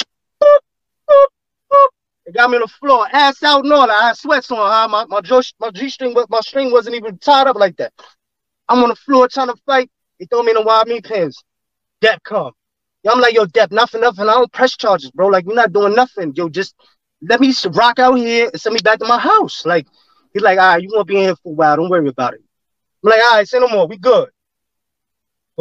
They 2.25 2.31
got 2.33 2.49
me 2.49 2.57
on 2.57 2.61
the 2.61 2.67
floor, 2.67 3.07
ass 3.11 3.41
out 3.43 3.63
and 3.63 3.73
all. 3.73 3.89
I 3.89 4.07
had 4.07 4.17
sweats 4.17 4.51
on. 4.51 4.57
Huh? 4.57 4.87
My 4.87 5.05
my 5.05 5.21
my 5.59 5.71
G 5.71 5.89
string, 5.89 6.15
my 6.29 6.39
string 6.41 6.71
wasn't 6.71 6.95
even 6.95 7.17
tied 7.17 7.47
up 7.47 7.55
like 7.55 7.77
that. 7.77 7.93
I'm 8.69 8.83
on 8.83 8.89
the 8.89 8.95
floor 8.95 9.27
trying 9.27 9.47
to 9.47 9.55
fight. 9.65 9.89
They 10.19 10.25
throw 10.25 10.43
me 10.43 10.51
in 10.51 10.55
the 10.55 10.61
wild 10.61 10.87
meat 10.87 11.03
pins. 11.03 11.43
Dep 11.99 12.23
come. 12.23 12.53
I'm 13.09 13.19
like, 13.19 13.33
yo, 13.33 13.45
Dep, 13.45 13.71
nothing, 13.71 14.01
nothing. 14.01 14.29
I 14.29 14.33
don't 14.33 14.51
press 14.53 14.77
charges, 14.77 15.09
bro. 15.11 15.27
Like, 15.27 15.45
we're 15.45 15.55
not 15.55 15.73
doing 15.73 15.95
nothing. 15.95 16.33
Yo, 16.35 16.49
just 16.49 16.75
let 17.21 17.39
me 17.39 17.53
rock 17.73 17.97
out 17.97 18.15
here 18.15 18.49
and 18.51 18.61
send 18.61 18.73
me 18.73 18.79
back 18.83 18.99
to 18.99 19.05
my 19.05 19.17
house. 19.17 19.65
Like, 19.65 19.87
he's 20.33 20.43
like, 20.43 20.59
all 20.59 20.73
right, 20.73 20.81
you 20.81 20.89
gonna 20.89 21.03
be 21.03 21.17
in 21.17 21.23
here 21.23 21.35
for 21.37 21.51
a 21.51 21.55
while. 21.55 21.75
Don't 21.77 21.89
worry 21.89 22.07
about 22.07 22.35
it. 22.35 22.41
I'm 23.03 23.09
like, 23.09 23.21
all 23.21 23.37
right, 23.37 23.47
say 23.47 23.59
no 23.59 23.67
more. 23.67 23.87
We 23.87 23.97
good. 23.97 24.29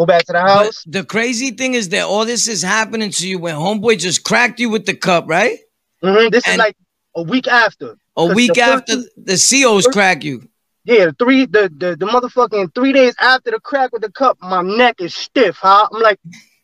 Go 0.01 0.07
back 0.07 0.25
to 0.25 0.33
the 0.33 0.39
But 0.39 0.65
house. 0.65 0.83
the 0.87 1.05
crazy 1.05 1.51
thing 1.51 1.75
is 1.75 1.91
that 1.91 2.07
all 2.07 2.25
this 2.25 2.49
is 2.49 2.63
happening 2.63 3.11
to 3.11 3.29
you 3.29 3.39
when 3.39 3.55
homeboy 3.55 3.99
just 3.99 4.25
cracked 4.25 4.59
you 4.59 4.71
with 4.71 4.87
the 4.87 4.95
cup, 4.95 5.27
right? 5.29 5.59
Mhm, 6.03 6.31
This 6.31 6.49
is 6.49 6.57
like 6.57 6.75
a 7.15 7.23
week 7.23 7.47
after. 7.47 7.97
A 8.17 8.25
week 8.25 8.55
the 8.55 8.63
after 8.63 8.95
person- 8.97 9.11
the 9.19 9.37
COs 9.37 9.87
crack 9.89 10.25
you. 10.25 10.49
Yeah, 10.85 11.11
three 11.19 11.45
the, 11.45 11.71
the 11.77 11.97
the 11.97 12.07
motherfucking 12.07 12.75
three 12.75 12.95
days 12.95 13.15
after 13.21 13.51
the 13.51 13.61
crack 13.61 13.93
with 13.93 14.01
the 14.01 14.11
cup, 14.11 14.39
my 14.41 14.63
neck 14.63 15.03
is 15.03 15.15
stiff, 15.15 15.57
huh? 15.61 15.87
I'm 15.93 16.01
like, 16.01 16.19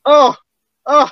oh, 0.07 0.35
oh, 0.87 1.11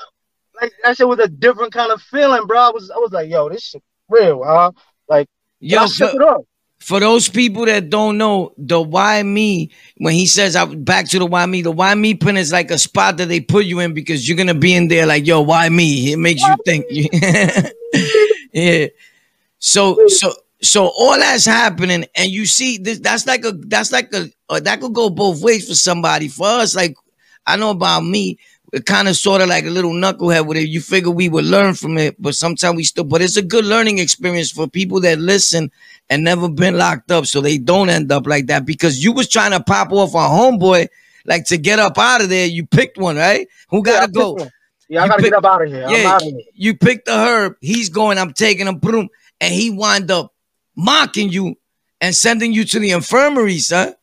like 0.63 0.73
that 0.83 0.97
shit 0.97 1.07
was 1.07 1.19
a 1.19 1.29
different 1.29 1.75
kind 1.75 1.93
of 1.93 2.01
feeling, 2.01 2.47
bro. 2.47 2.59
I 2.59 2.71
was 2.71 2.91
I 2.91 2.97
was 2.97 3.13
like, 3.13 3.29
yo, 3.29 3.51
this 3.51 3.65
shit 3.65 3.83
real, 4.09 4.43
huh? 4.43 4.71
Like, 5.11 5.29
Yo, 5.61 5.81
I 5.83 5.87
shook 5.89 6.15
it 6.15 6.23
up. 6.23 6.41
For 6.85 7.01
those 7.01 7.31
people 7.31 7.65
that 7.65 7.89
don't 7.89 8.19
know, 8.19 8.53
the 8.59 8.79
why 8.79 9.23
me, 9.23 9.71
when 9.97 10.13
he 10.13 10.27
says 10.27 10.55
I 10.55 10.67
back 10.67 11.09
to 11.09 11.19
the 11.19 11.25
why 11.25 11.47
me, 11.47 11.63
the 11.63 11.71
why 11.71 11.95
me 11.95 12.13
pin 12.13 12.37
is 12.37 12.53
like 12.53 12.71
a 12.71 12.77
spot 12.77 13.17
that 13.17 13.29
they 13.29 13.41
put 13.41 13.65
you 13.65 13.81
in 13.81 13.95
because 13.95 14.29
you're 14.29 14.37
gonna 14.37 14.53
be 14.53 14.75
in 14.75 14.89
there 14.89 15.07
like, 15.07 15.27
yo, 15.27 15.41
why 15.41 15.71
me? 15.71 16.13
It 16.13 16.19
makes 16.19 16.43
you 16.43 16.55
think. 16.65 16.85
Yeah. 18.55 18.87
So 19.59 20.07
so 20.07 20.33
so 20.63 20.93
all 20.97 21.19
that's 21.19 21.45
happening, 21.45 22.05
and 22.15 22.31
you 22.31 22.47
see 22.47 22.79
this. 22.79 23.01
That's 23.01 23.27
like 23.27 23.45
a 23.45 23.51
that's 23.51 23.91
like 23.91 24.13
a 24.15 24.31
uh, 24.49 24.61
that 24.61 24.81
could 24.81 24.95
go 24.95 25.11
both 25.11 25.43
ways 25.43 25.69
for 25.69 25.75
somebody. 25.75 26.29
For 26.29 26.47
us, 26.47 26.77
like 26.77 26.95
I 27.47 27.57
know 27.57 27.71
about 27.71 28.05
me, 28.05 28.39
kind 28.81 29.09
of 29.09 29.17
sort 29.17 29.41
of 29.41 29.49
like 29.49 29.65
a 29.65 29.71
little 29.71 29.93
knucklehead 29.93 30.47
with 30.47 30.57
it. 30.57 30.69
You 30.69 30.81
figure 30.81 31.11
we 31.11 31.29
would 31.29 31.45
learn 31.45 31.75
from 31.75 31.99
it, 31.99 32.21
but 32.21 32.35
sometimes 32.35 32.77
we 32.77 32.85
still. 32.85 33.05
But 33.05 33.23
it's 33.23 33.37
a 33.37 33.43
good 33.43 33.65
learning 33.65 33.99
experience 33.99 34.51
for 34.51 34.69
people 34.69 35.01
that 35.01 35.19
listen 35.19 35.71
and 36.11 36.25
never 36.25 36.49
been 36.49 36.77
locked 36.77 37.11
up, 37.11 37.27
so 37.27 37.41
they 37.41 37.59
don't 37.59 37.89
end 37.89 38.11
up 38.13 38.27
like 38.27 38.47
that. 38.47 38.67
Because 38.67 39.03
you 39.03 39.13
was 39.13 39.29
trying 39.29 39.53
to 39.53 39.63
pop 39.63 39.93
off 39.93 40.15
a 40.15 40.19
homeboy, 40.19 40.89
like 41.25 41.45
to 41.47 41.57
get 41.57 41.79
up 41.79 41.99
out 41.99 42.23
of 42.23 42.29
there. 42.29 42.47
You 42.47 42.67
picked 42.67 42.99
one, 42.99 43.17
right? 43.17 43.47
Who 43.71 43.83
gotta 43.83 44.11
yeah, 44.13 44.21
go? 44.21 44.39
Yeah, 44.89 45.01
I 45.01 45.05
you 45.05 45.11
gotta 45.11 45.23
pick, 45.23 45.33
get 45.33 45.39
up 45.39 45.45
out 45.45 45.63
of 45.63 45.69
here. 45.69 45.87
Yeah, 45.89 46.19
here. 46.21 46.41
you 46.55 46.77
picked 46.77 47.07
the 47.07 47.15
herb. 47.15 47.57
He's 47.61 47.89
going. 47.89 48.19
I'm 48.19 48.33
taking 48.33 48.67
him. 48.67 48.79
Boom, 48.79 49.09
and 49.41 49.55
he 49.55 49.71
wind 49.71 50.11
up 50.11 50.35
mocking 50.77 51.31
you 51.31 51.57
and 52.01 52.15
sending 52.15 52.53
you 52.53 52.65
to 52.65 52.79
the 52.79 52.91
infirmary, 52.91 53.59
son. 53.59 53.95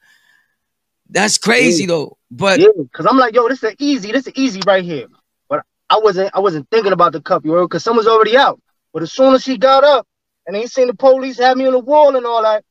That's 1.10 1.38
crazy 1.38 1.84
yeah. 1.84 1.88
though. 1.88 2.18
But 2.32 2.60
yeah, 2.62 2.70
because 2.78 3.06
I'm 3.06 3.18
like, 3.18 3.36
yo, 3.36 3.48
this 3.50 3.62
is 3.62 3.76
easy. 3.78 4.14
This 4.14 4.26
is 4.26 4.34
easy 4.36 4.62
right 4.66 4.84
here. 4.84 5.08
But 5.50 5.64
I 5.90 6.00
wasn't. 6.00 6.32
I 6.34 6.40
wasn't 6.40 6.70
thinking 6.72 6.94
about 6.94 7.12
the 7.12 7.22
cup, 7.22 7.46
yo, 7.46 7.68
because 7.68 7.84
someone's 7.84 8.08
already 8.08 8.38
out. 8.38 8.62
But 8.94 9.04
as 9.04 9.12
soon 9.12 9.36
as 9.36 9.44
she 9.44 9.58
got 9.58 9.84
up 9.84 10.08
and 10.48 10.56
he 10.56 10.68
seen 10.68 10.88
the 10.88 10.94
police 10.94 11.38
have 11.40 11.58
me 11.58 11.66
on 11.68 11.74
the 11.74 11.80
wall 11.80 12.16
and 12.16 12.26
all 12.26 12.42
that, 12.44 12.64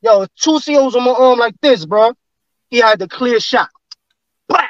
yo, 0.00 0.26
two 0.36 0.60
COs 0.60 0.94
on 0.94 1.04
my 1.04 1.10
arm 1.10 1.38
like 1.38 1.60
this, 1.60 1.84
bro. 1.84 2.12
He 2.70 2.78
had 2.78 3.00
the 3.00 3.08
clear 3.08 3.40
shot. 3.40 3.68
Blah! 4.48 4.66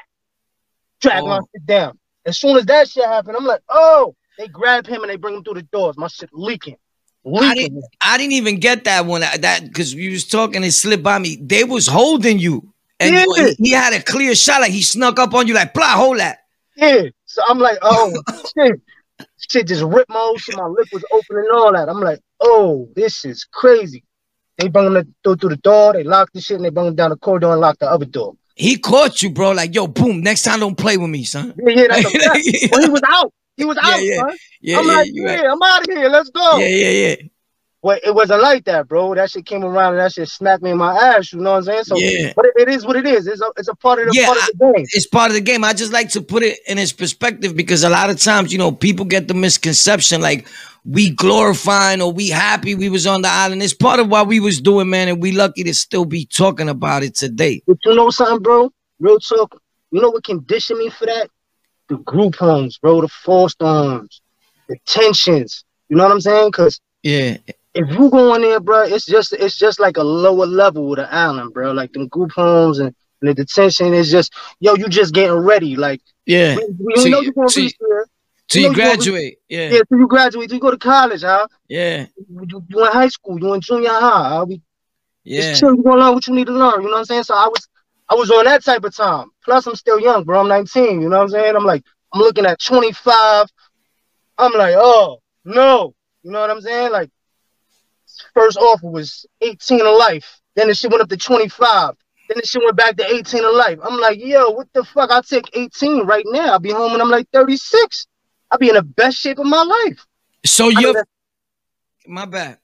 Drag 1.00 1.22
oh. 1.22 1.26
my 1.26 1.40
shit 1.54 1.66
down. 1.66 1.98
As 2.24 2.38
soon 2.38 2.56
as 2.56 2.64
that 2.66 2.88
shit 2.88 3.04
happened, 3.04 3.36
I'm 3.36 3.44
like, 3.44 3.60
oh, 3.68 4.14
they 4.38 4.48
grab 4.48 4.86
him 4.86 5.02
and 5.02 5.10
they 5.10 5.16
bring 5.16 5.34
him 5.34 5.44
through 5.44 5.54
the 5.54 5.62
doors. 5.62 5.96
My 5.98 6.08
shit 6.08 6.30
leaking. 6.32 6.76
I 7.24 7.54
didn't, 7.54 7.84
I 8.00 8.18
didn't 8.18 8.32
even 8.32 8.58
get 8.58 8.84
that 8.84 9.06
one. 9.06 9.20
That 9.20 9.60
because 9.62 9.94
you 9.94 10.10
was 10.10 10.26
talking, 10.26 10.64
it 10.64 10.72
slipped 10.72 11.02
by 11.02 11.18
me. 11.18 11.38
They 11.40 11.64
was 11.64 11.86
holding 11.86 12.38
you, 12.38 12.71
and 13.02 13.14
yeah. 13.14 13.24
you, 13.26 13.54
he 13.58 13.70
had 13.72 13.92
a 13.92 14.02
clear 14.02 14.34
shot. 14.34 14.60
Like 14.60 14.72
he 14.72 14.82
snuck 14.82 15.18
up 15.18 15.34
on 15.34 15.46
you, 15.46 15.54
like 15.54 15.74
blah, 15.74 15.96
hold 15.96 16.18
that. 16.18 16.40
Yeah. 16.76 17.04
So 17.26 17.42
I'm 17.48 17.58
like, 17.58 17.78
oh 17.82 18.12
shit, 18.56 18.80
shit 19.50 19.66
just 19.66 19.82
ripped 19.82 20.10
my 20.10 20.18
whole 20.18 20.38
shit. 20.38 20.56
My 20.56 20.66
lip 20.66 20.88
was 20.92 21.04
open 21.12 21.36
and 21.38 21.50
all 21.52 21.72
that. 21.72 21.88
I'm 21.88 22.00
like, 22.00 22.20
oh, 22.40 22.88
this 22.94 23.24
is 23.24 23.44
crazy. 23.44 24.04
They 24.58 24.68
bring 24.68 24.94
him 24.94 25.14
through, 25.24 25.36
through 25.36 25.50
the 25.50 25.56
door. 25.56 25.92
They 25.92 26.04
locked 26.04 26.34
the 26.34 26.40
shit, 26.40 26.56
and 26.56 26.64
they 26.64 26.70
bring 26.70 26.86
him 26.86 26.94
down 26.94 27.10
the 27.10 27.16
corridor 27.16 27.50
and 27.50 27.60
lock 27.60 27.78
the 27.78 27.90
other 27.90 28.04
door. 28.04 28.34
He 28.54 28.76
caught 28.76 29.22
you, 29.22 29.30
bro. 29.30 29.52
Like, 29.52 29.74
yo, 29.74 29.86
boom. 29.86 30.20
Next 30.20 30.42
time, 30.42 30.60
don't 30.60 30.76
play 30.76 30.96
with 30.98 31.10
me, 31.10 31.24
son. 31.24 31.54
Yeah, 31.56 31.70
yeah. 31.70 31.86
That's 31.88 32.14
a 32.14 32.68
well, 32.72 32.82
he 32.82 32.90
was 32.90 33.02
out. 33.08 33.32
He 33.56 33.64
was 33.64 33.78
out, 33.82 34.02
yeah, 34.02 34.16
son. 34.16 34.36
Yeah, 34.60 34.78
I'm 34.78 34.86
yeah, 34.86 34.92
like, 34.92 35.10
yeah, 35.12 35.34
right. 35.34 35.50
I'm 35.50 35.62
out 35.62 35.88
of 35.88 35.94
here. 35.94 36.08
Let's 36.08 36.30
go. 36.30 36.58
Yeah, 36.58 36.66
yeah, 36.66 36.90
yeah. 36.90 37.16
Well, 37.82 37.98
it 38.06 38.14
wasn't 38.14 38.42
like 38.42 38.64
that, 38.66 38.86
bro. 38.86 39.12
That 39.16 39.28
shit 39.28 39.44
came 39.44 39.64
around 39.64 39.94
and 39.94 40.00
that 40.02 40.12
shit 40.12 40.28
smacked 40.28 40.62
me 40.62 40.70
in 40.70 40.78
my 40.78 40.94
ass. 40.94 41.32
You 41.32 41.40
know 41.40 41.50
what 41.50 41.56
I'm 41.56 41.62
saying? 41.64 41.84
So, 41.84 41.96
yeah. 41.96 42.32
but 42.36 42.46
it, 42.54 42.68
is 42.68 42.86
what 42.86 42.94
it 42.94 43.06
is. 43.06 43.26
It's 43.26 43.40
a, 43.40 43.50
it's 43.56 43.66
a 43.66 43.74
part 43.74 43.98
of 43.98 44.06
the 44.06 44.14
yeah, 44.14 44.26
part 44.26 44.38
of 44.38 44.46
the 44.46 44.72
game. 44.72 44.86
It's 44.92 45.06
part 45.08 45.30
of 45.30 45.34
the 45.34 45.40
game. 45.40 45.64
I 45.64 45.72
just 45.72 45.92
like 45.92 46.08
to 46.10 46.20
put 46.20 46.44
it 46.44 46.60
in 46.68 46.78
its 46.78 46.92
perspective 46.92 47.56
because 47.56 47.82
a 47.82 47.90
lot 47.90 48.08
of 48.08 48.20
times, 48.20 48.52
you 48.52 48.58
know, 48.58 48.70
people 48.70 49.04
get 49.04 49.26
the 49.26 49.34
misconception 49.34 50.20
like 50.20 50.46
we 50.84 51.10
glorifying 51.10 52.00
or 52.00 52.12
we 52.12 52.28
happy 52.28 52.76
we 52.76 52.88
was 52.88 53.04
on 53.04 53.22
the 53.22 53.28
island. 53.28 53.64
It's 53.64 53.74
part 53.74 53.98
of 53.98 54.08
what 54.08 54.28
we 54.28 54.38
was 54.38 54.60
doing, 54.60 54.88
man, 54.88 55.08
and 55.08 55.20
we 55.20 55.32
lucky 55.32 55.64
to 55.64 55.74
still 55.74 56.04
be 56.04 56.24
talking 56.24 56.68
about 56.68 57.02
it 57.02 57.16
today. 57.16 57.62
But 57.66 57.78
you 57.84 57.96
know 57.96 58.10
something, 58.10 58.44
bro? 58.44 58.70
Real 59.00 59.18
talk. 59.18 59.60
You 59.90 60.00
know 60.00 60.10
what 60.10 60.22
conditioned 60.22 60.78
me 60.78 60.88
for 60.88 61.06
that? 61.06 61.28
The 61.88 61.96
group 61.98 62.36
homes, 62.36 62.78
bro. 62.78 63.00
The 63.00 63.08
foster 63.08 63.66
homes, 63.66 64.20
the 64.68 64.76
tensions. 64.86 65.64
You 65.88 65.96
know 65.96 66.04
what 66.04 66.12
I'm 66.12 66.20
saying? 66.20 66.48
Because 66.48 66.80
yeah, 67.02 67.38
if 67.74 67.90
you 67.90 68.10
go 68.10 68.34
in 68.34 68.42
there, 68.42 68.60
bro, 68.60 68.82
it's 68.82 69.06
just 69.06 69.32
it's 69.32 69.56
just 69.56 69.80
like 69.80 69.96
a 69.96 70.02
lower 70.02 70.46
level 70.46 70.88
with 70.88 70.98
the 70.98 71.12
island, 71.12 71.52
bro. 71.52 71.72
Like 71.72 71.92
them 71.92 72.08
group 72.08 72.32
homes 72.32 72.78
and, 72.78 72.94
and 73.20 73.30
the 73.30 73.34
detention 73.34 73.94
is 73.94 74.10
just 74.10 74.32
yo, 74.60 74.74
you 74.74 74.88
just 74.88 75.14
getting 75.14 75.36
ready. 75.36 75.76
Like 75.76 76.00
yeah, 76.26 76.56
we, 76.56 76.66
we 76.78 76.96
so 76.96 77.08
know 77.08 77.20
you're 77.20 77.32
gonna 77.32 77.48
be 77.54 77.74
here. 77.78 78.06
Till 78.48 78.62
you, 78.62 78.68
you 78.68 78.74
graduate, 78.74 79.38
yeah. 79.48 79.70
Yeah, 79.70 79.80
till 79.88 79.98
you 79.98 80.06
graduate, 80.06 80.48
till 80.48 80.56
you 80.56 80.60
go 80.60 80.70
to 80.70 80.76
college, 80.76 81.22
huh? 81.22 81.46
Yeah. 81.68 82.06
You, 82.28 82.62
you 82.68 82.84
in 82.84 82.92
high 82.92 83.08
school, 83.08 83.40
you 83.40 83.54
in 83.54 83.60
junior 83.62 83.88
high, 83.88 84.28
huh? 84.28 84.44
We, 84.46 84.60
yeah. 85.24 85.54
Chill, 85.54 85.74
you 85.74 85.82
gonna 85.82 86.02
learn 86.04 86.14
what 86.14 86.26
you 86.26 86.34
need 86.34 86.48
to 86.48 86.52
learn. 86.52 86.82
You 86.82 86.88
know 86.88 86.94
what 86.94 86.98
I'm 86.98 87.04
saying? 87.06 87.22
So 87.22 87.34
I 87.34 87.46
was 87.46 87.68
I 88.10 88.14
was 88.14 88.30
on 88.30 88.44
that 88.44 88.62
type 88.62 88.84
of 88.84 88.94
time. 88.94 89.28
Plus, 89.42 89.66
I'm 89.66 89.76
still 89.76 89.98
young, 89.98 90.24
bro. 90.24 90.40
I'm 90.40 90.48
19. 90.48 91.00
You 91.00 91.08
know 91.08 91.16
what 91.16 91.22
I'm 91.22 91.28
saying? 91.30 91.56
I'm 91.56 91.64
like, 91.64 91.82
I'm 92.12 92.20
looking 92.20 92.44
at 92.44 92.60
25. 92.60 93.46
I'm 94.36 94.52
like, 94.52 94.74
oh 94.76 95.18
no. 95.44 95.94
You 96.22 96.30
know 96.30 96.40
what 96.40 96.50
I'm 96.50 96.60
saying? 96.60 96.92
Like, 96.92 97.10
first 98.34 98.56
offer 98.58 98.88
was 98.88 99.26
18 99.40 99.80
of 99.80 99.96
life. 99.96 100.40
Then 100.56 100.68
the 100.68 100.74
shit 100.74 100.90
went 100.90 101.02
up 101.02 101.08
to 101.08 101.16
25. 101.16 101.94
Then 102.28 102.38
the 102.40 102.46
shit 102.46 102.62
went 102.62 102.76
back 102.76 102.96
to 102.96 103.06
18 103.06 103.44
of 103.44 103.54
life. 103.54 103.78
I'm 103.82 103.98
like, 104.00 104.18
yo, 104.20 104.50
what 104.50 104.68
the 104.72 104.84
fuck? 104.84 105.10
I'll 105.10 105.22
take 105.22 105.50
18 105.54 106.06
right 106.06 106.24
now. 106.28 106.52
I'll 106.52 106.58
be 106.58 106.70
home 106.70 106.92
when 106.92 107.00
I'm 107.00 107.10
like 107.10 107.28
36. 107.32 108.06
I'll 108.50 108.58
be 108.58 108.68
in 108.68 108.74
the 108.74 108.82
best 108.82 109.16
shape 109.16 109.38
of 109.38 109.46
my 109.46 109.62
life. 109.62 110.06
So 110.44 110.68
you're 110.68 111.04
my 112.06 112.26
bad. 112.26 112.58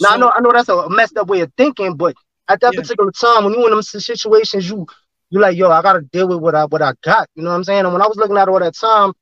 Now 0.00 0.10
so, 0.10 0.14
I 0.14 0.18
know 0.18 0.32
I 0.36 0.40
know 0.40 0.52
that's 0.52 0.68
a 0.68 0.88
messed 0.88 1.16
up 1.16 1.28
way 1.28 1.40
of 1.40 1.52
thinking, 1.56 1.96
but 1.96 2.14
at 2.48 2.60
that 2.60 2.72
yeah. 2.74 2.80
particular 2.80 3.10
time, 3.10 3.44
when 3.44 3.52
you 3.54 3.64
in 3.64 3.70
them 3.70 3.82
situations, 3.82 4.68
you 4.68 4.86
you 5.30 5.40
like, 5.40 5.56
yo, 5.56 5.70
I 5.70 5.82
gotta 5.82 6.00
deal 6.00 6.28
with 6.28 6.38
what 6.38 6.54
I 6.54 6.64
what 6.64 6.82
I 6.82 6.92
got. 7.02 7.28
You 7.34 7.42
know 7.42 7.50
what 7.50 7.56
I'm 7.56 7.64
saying? 7.64 7.84
And 7.84 7.92
when 7.92 8.02
I 8.02 8.06
was 8.06 8.16
looking 8.16 8.36
at 8.36 8.48
all 8.48 8.60
that 8.60 8.76
time, 8.76 9.12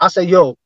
I 0.00 0.08
said, 0.08 0.28
yo, 0.28 0.56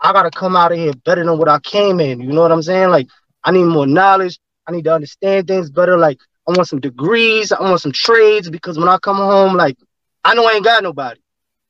I 0.00 0.12
gotta 0.12 0.30
come 0.30 0.56
out 0.56 0.72
of 0.72 0.78
here 0.78 0.92
better 1.04 1.24
than 1.24 1.38
what 1.38 1.48
I 1.48 1.58
came 1.58 2.00
in. 2.00 2.20
You 2.20 2.32
know 2.32 2.42
what 2.42 2.52
I'm 2.52 2.62
saying? 2.62 2.90
Like, 2.90 3.08
I 3.44 3.52
need 3.52 3.64
more 3.64 3.86
knowledge. 3.86 4.38
I 4.66 4.72
need 4.72 4.84
to 4.84 4.94
understand 4.94 5.48
things 5.48 5.70
better. 5.70 5.96
Like, 5.98 6.18
I 6.48 6.52
want 6.52 6.68
some 6.68 6.80
degrees. 6.80 7.52
I 7.52 7.60
want 7.60 7.80
some 7.80 7.92
trades 7.92 8.50
because 8.50 8.78
when 8.78 8.88
I 8.88 8.98
come 8.98 9.16
home, 9.16 9.56
like, 9.56 9.76
I 10.24 10.34
know 10.34 10.46
I 10.46 10.52
ain't 10.52 10.64
got 10.64 10.82
nobody. 10.82 11.20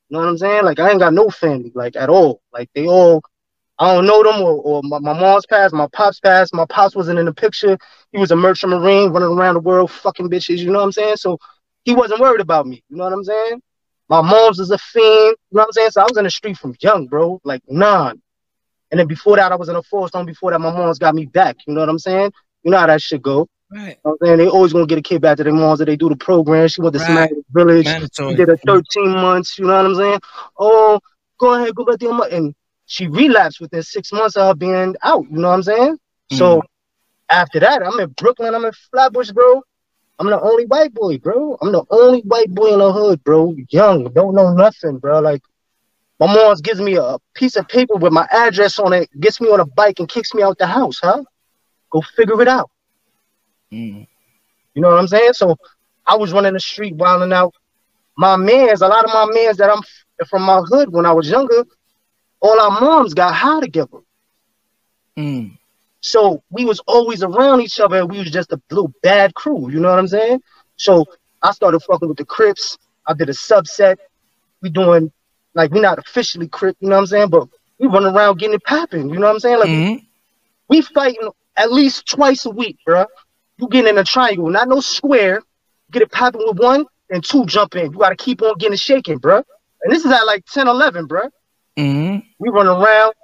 You 0.09 0.17
know 0.17 0.25
what 0.25 0.29
I'm 0.29 0.39
saying? 0.39 0.65
Like, 0.65 0.81
I 0.81 0.91
ain't 0.91 0.99
got 1.01 1.15
no 1.15 1.31
family, 1.31 1.73
like, 1.75 1.97
at 1.97 2.09
all. 2.09 2.43
Like, 2.53 2.69
they 2.75 2.87
all 2.87 3.23
I 3.81 3.95
don't 3.95 4.07
know 4.07 4.23
them, 4.23 4.43
or, 4.43 4.61
or 4.61 4.83
my, 4.83 4.99
my 4.99 5.19
mom's 5.19 5.47
passed, 5.47 5.73
my 5.73 5.89
pops 5.95 6.21
passed. 6.21 6.53
My 6.53 6.67
pops 6.67 6.95
wasn't 6.95 7.19
in 7.19 7.25
the 7.25 7.33
picture. 7.33 7.79
He 8.13 8.19
was 8.19 8.31
a 8.31 8.37
merchant 8.37 8.73
marine 8.73 9.11
running 9.11 9.31
around 9.31 9.55
the 9.55 9.61
world 9.61 9.91
fucking 9.91 10.29
bitches, 10.29 10.59
you 10.59 10.71
know 10.71 10.81
what 10.81 10.85
I'm 10.85 10.93
saying? 10.93 11.17
So 11.17 11.39
he 11.85 11.95
wasn't 11.95 12.21
worried 12.21 12.43
about 12.43 12.67
me, 12.67 12.85
you 12.91 12.99
know 12.99 13.05
what 13.05 13.15
I'm 13.15 13.25
saying? 13.25 13.63
My 14.11 14.21
mom's 14.21 14.59
is 14.59 14.71
a 14.71 14.77
fiend, 14.77 15.07
you 15.07 15.37
know 15.53 15.63
what 15.63 15.69
I'm 15.69 15.73
saying? 15.73 15.91
So 15.93 16.03
I 16.03 16.05
was 16.05 16.19
in 16.19 16.25
the 16.25 16.31
street 16.31 16.59
from 16.59 16.77
young, 16.83 17.07
bro, 17.07 17.41
like 17.43 17.63
none. 17.69 18.21
And 18.90 18.98
then 18.98 19.07
before 19.07 19.37
that, 19.37 19.53
I 19.53 19.57
was 19.57 19.68
in 19.68 19.76
a 19.76 19.83
forest 19.83 20.14
on 20.14 20.26
before 20.26 20.50
that, 20.50 20.61
my 20.61 20.72
mom's 20.72 20.98
got 20.98 21.14
me 21.14 21.26
back, 21.26 21.57
you 21.66 21.74
know 21.74 21.81
what 21.81 21.88
I'm 21.88 21.98
saying? 21.98 22.33
You 22.62 22.70
know 22.70 22.79
how 22.79 22.87
that 22.87 23.00
shit 23.00 23.22
go. 23.22 23.48
Right. 23.70 23.98
You 24.05 24.11
know 24.11 24.11
I'm 24.12 24.26
saying? 24.26 24.38
They 24.38 24.48
always 24.48 24.72
gonna 24.72 24.87
get 24.87 24.98
a 24.98 25.03
kid 25.03 25.22
back 25.22 25.37
to 25.37 25.44
their 25.44 25.53
moms 25.53 25.79
that 25.79 25.85
they 25.85 25.96
do 25.96 26.09
the 26.09 26.16
program. 26.16 26.66
She 26.68 26.81
went 26.81 26.94
to 26.94 27.00
right. 27.00 27.33
Village. 27.53 27.87
Mandatory. 27.87 28.33
She 28.33 28.37
did 28.37 28.48
a 28.48 28.57
13 28.57 29.11
months, 29.12 29.59
you 29.59 29.66
know 29.66 29.76
what 29.76 29.87
I'm 29.87 29.94
saying? 29.94 30.20
Oh, 30.59 31.00
go 31.38 31.55
ahead, 31.55 31.74
go 31.74 31.85
back 31.85 31.98
to 31.98 32.05
your 32.05 32.14
mother. 32.14 32.35
And 32.35 32.55
she 32.87 33.07
relapsed 33.07 33.61
within 33.61 33.83
six 33.83 34.12
months 34.12 34.37
of 34.37 34.48
her 34.48 34.55
being 34.55 34.96
out. 35.03 35.24
You 35.31 35.38
know 35.38 35.48
what 35.48 35.55
I'm 35.55 35.62
saying? 35.62 35.98
Mm. 36.33 36.38
So 36.38 36.62
after 37.29 37.61
that, 37.61 37.87
I'm 37.87 37.98
in 38.00 38.11
Brooklyn. 38.11 38.55
I'm 38.55 38.64
in 38.64 38.72
Flatbush, 38.90 39.31
bro. 39.31 39.62
I'm 40.18 40.26
the 40.26 40.40
only 40.40 40.66
white 40.66 40.92
boy, 40.92 41.18
bro. 41.18 41.57
I'm 41.62 41.72
the 41.72 41.85
only 41.90 42.20
white 42.20 42.50
boy 42.50 42.72
in 42.72 42.81
the 42.81 42.92
hood, 42.92 43.24
bro. 43.24 43.55
Young, 43.70 44.12
don't 44.12 44.35
know 44.35 44.53
nothing, 44.53 44.98
bro. 44.98 45.20
Like 45.20 45.40
my 46.21 46.27
mom 46.27 46.55
gives 46.57 46.81
me 46.81 46.97
a 46.97 47.17
piece 47.35 47.57
of 47.57 47.67
paper 47.67 47.97
with 47.97 48.13
my 48.13 48.29
address 48.31 48.79
on 48.79 48.93
it, 48.93 49.09
gets 49.19 49.41
me 49.41 49.49
on 49.49 49.59
a 49.59 49.65
bike 49.65 49.99
and 49.99 50.09
kicks 50.09 50.35
me 50.35 50.43
out 50.43 50.59
the 50.59 50.67
house, 50.67 51.01
huh? 51.03 51.25
Go 51.91 52.03
figure 52.03 52.41
it 52.43 52.49
out. 52.49 52.71
Mm. 53.73 54.07
You 54.75 54.83
know 54.83 54.89
what 54.89 54.99
I'm 54.99 55.09
saying? 55.09 55.33
So 55.33 55.57
I 56.07 56.17
was 56.17 56.33
running 56.33 56.53
the 56.53 56.61
street 56.61 56.95
wilding 56.95 57.33
out. 57.33 57.55
My 58.19 58.37
mans, 58.37 58.83
a 58.83 58.89
lot 58.89 59.07
of 59.07 59.13
my 59.15 59.27
mans 59.33 59.57
that 59.57 59.71
I'm 59.71 59.83
from 60.29 60.43
my 60.43 60.61
hood 60.61 60.93
when 60.93 61.07
I 61.07 61.13
was 61.13 61.31
younger, 61.31 61.65
all 62.41 62.61
our 62.61 62.81
moms 62.81 63.15
got 63.15 63.35
high 63.35 63.61
together. 63.61 63.99
Mm. 65.19 65.57
So 66.03 66.43
we 66.51 66.67
was 66.67 66.81
always 66.81 67.23
around 67.23 67.63
each 67.63 67.81
other 67.81 67.97
and 67.97 68.11
we 68.11 68.19
was 68.19 68.31
just 68.31 68.53
a 68.53 68.61
little 68.71 68.93
bad 69.03 69.35
crew, 69.35 69.71
you 69.71 69.81
know 69.81 69.89
what 69.89 69.99
I'm 69.99 70.09
saying? 70.09 70.43
So 70.77 71.07
I 71.43 71.53
started 71.53 71.81
fucking 71.81 72.09
with 72.09 72.19
the 72.19 72.27
Crips. 72.27 72.77
I 73.07 73.15
did 73.15 73.31
a 73.31 73.33
subset. 73.33 73.97
We 74.61 74.69
doing 74.69 75.11
like 75.55 75.71
we 75.73 75.81
not 75.81 75.99
officially 75.99 76.49
Crip, 76.49 76.77
you 76.81 76.89
know 76.89 76.97
what 76.97 77.03
I'm 77.03 77.07
saying? 77.07 77.29
But 77.31 77.49
we 77.79 77.87
run 77.87 78.05
around 78.05 78.39
getting 78.39 78.55
it 78.55 78.65
popping, 78.65 79.11
you 79.11 79.19
know 79.19 79.27
what 79.27 79.35
I'm 79.35 79.41
saying? 79.41 79.59
Like 79.59 79.69
mm-hmm. 79.69 80.05
we 80.69 80.83
fighting 80.83 81.31
at 81.57 81.73
least 81.73 82.07
twice 82.07 82.45
a 82.47 82.51
week, 82.51 82.79
bro. 82.85 83.07
You 83.59 83.69
get 83.69 83.87
in 83.87 83.99
a 83.99 84.05
triangle, 84.05 84.49
not 84.49 84.69
no 84.69 84.81
square. 84.81 85.43
Get 85.91 86.03
it 86.03 86.13
popping 86.13 86.43
with 86.47 86.59
one 86.59 86.87
and 87.11 87.25
two 87.25 87.45
jump 87.47 87.75
in. 87.77 87.93
You 87.93 87.99
gotta 87.99 88.17
keep 88.17 88.43
on 88.43 88.57
getting 88.59 88.75
it 88.75 88.81
shaking, 88.81 89.19
bro. 89.19 89.43
And 89.83 89.93
this 89.93 90.05
is 90.05 90.13
at 90.13 90.23
like 90.23 90.45
10, 90.47 90.69
11, 90.69 91.07
bro. 91.07 91.29
Mm-hmm. 91.77 92.19
We 92.39 92.49
run 92.51 92.67
around 92.67 93.15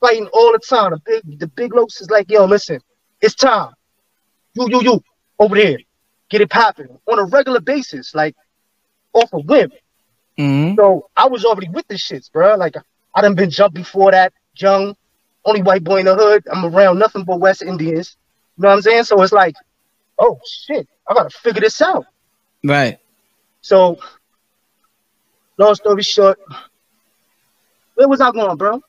fighting 0.00 0.28
all 0.32 0.52
the 0.52 0.58
time. 0.58 0.90
The 0.92 1.00
big 1.04 1.38
the 1.38 1.46
big 1.46 1.72
lokes 1.72 2.00
is 2.00 2.10
like, 2.10 2.30
yo, 2.30 2.44
listen, 2.44 2.80
it's 3.20 3.34
time. 3.34 3.72
You, 4.54 4.68
you, 4.68 4.82
you, 4.82 5.04
over 5.38 5.56
there. 5.56 5.78
Get 6.28 6.40
it 6.40 6.50
popping 6.50 6.98
on 7.10 7.18
a 7.18 7.24
regular 7.24 7.60
basis, 7.60 8.14
like 8.14 8.34
off 9.12 9.32
a 9.32 9.38
whim. 9.38 9.70
Mm-hmm. 10.38 10.76
So 10.76 11.08
I 11.16 11.26
was 11.28 11.44
already 11.44 11.68
with 11.68 11.86
the 11.88 11.94
shits, 11.94 12.30
bro. 12.32 12.56
Like 12.56 12.74
I 13.14 13.20
done 13.20 13.34
been 13.34 13.50
jumped 13.50 13.76
before 13.76 14.10
that, 14.12 14.32
young. 14.56 14.96
only 15.44 15.62
white 15.62 15.84
boy 15.84 15.98
in 15.98 16.06
the 16.06 16.14
hood. 16.14 16.44
I'm 16.52 16.64
around 16.64 16.98
nothing 16.98 17.24
but 17.24 17.40
West 17.40 17.62
Indians. 17.62 18.16
You 18.56 18.62
know 18.62 18.68
what 18.68 18.74
I'm 18.76 18.82
saying? 18.82 19.04
So 19.04 19.20
it's 19.22 19.32
like, 19.32 19.54
oh 20.18 20.38
shit, 20.46 20.88
I 21.08 21.14
gotta 21.14 21.30
figure 21.30 21.60
this 21.60 21.80
out. 21.82 22.06
Right. 22.64 22.98
So, 23.60 23.98
long 25.58 25.74
story 25.74 26.02
short, 26.02 26.38
where 27.94 28.08
was 28.08 28.20
I 28.20 28.30
going, 28.32 28.56
bro? 28.56 28.82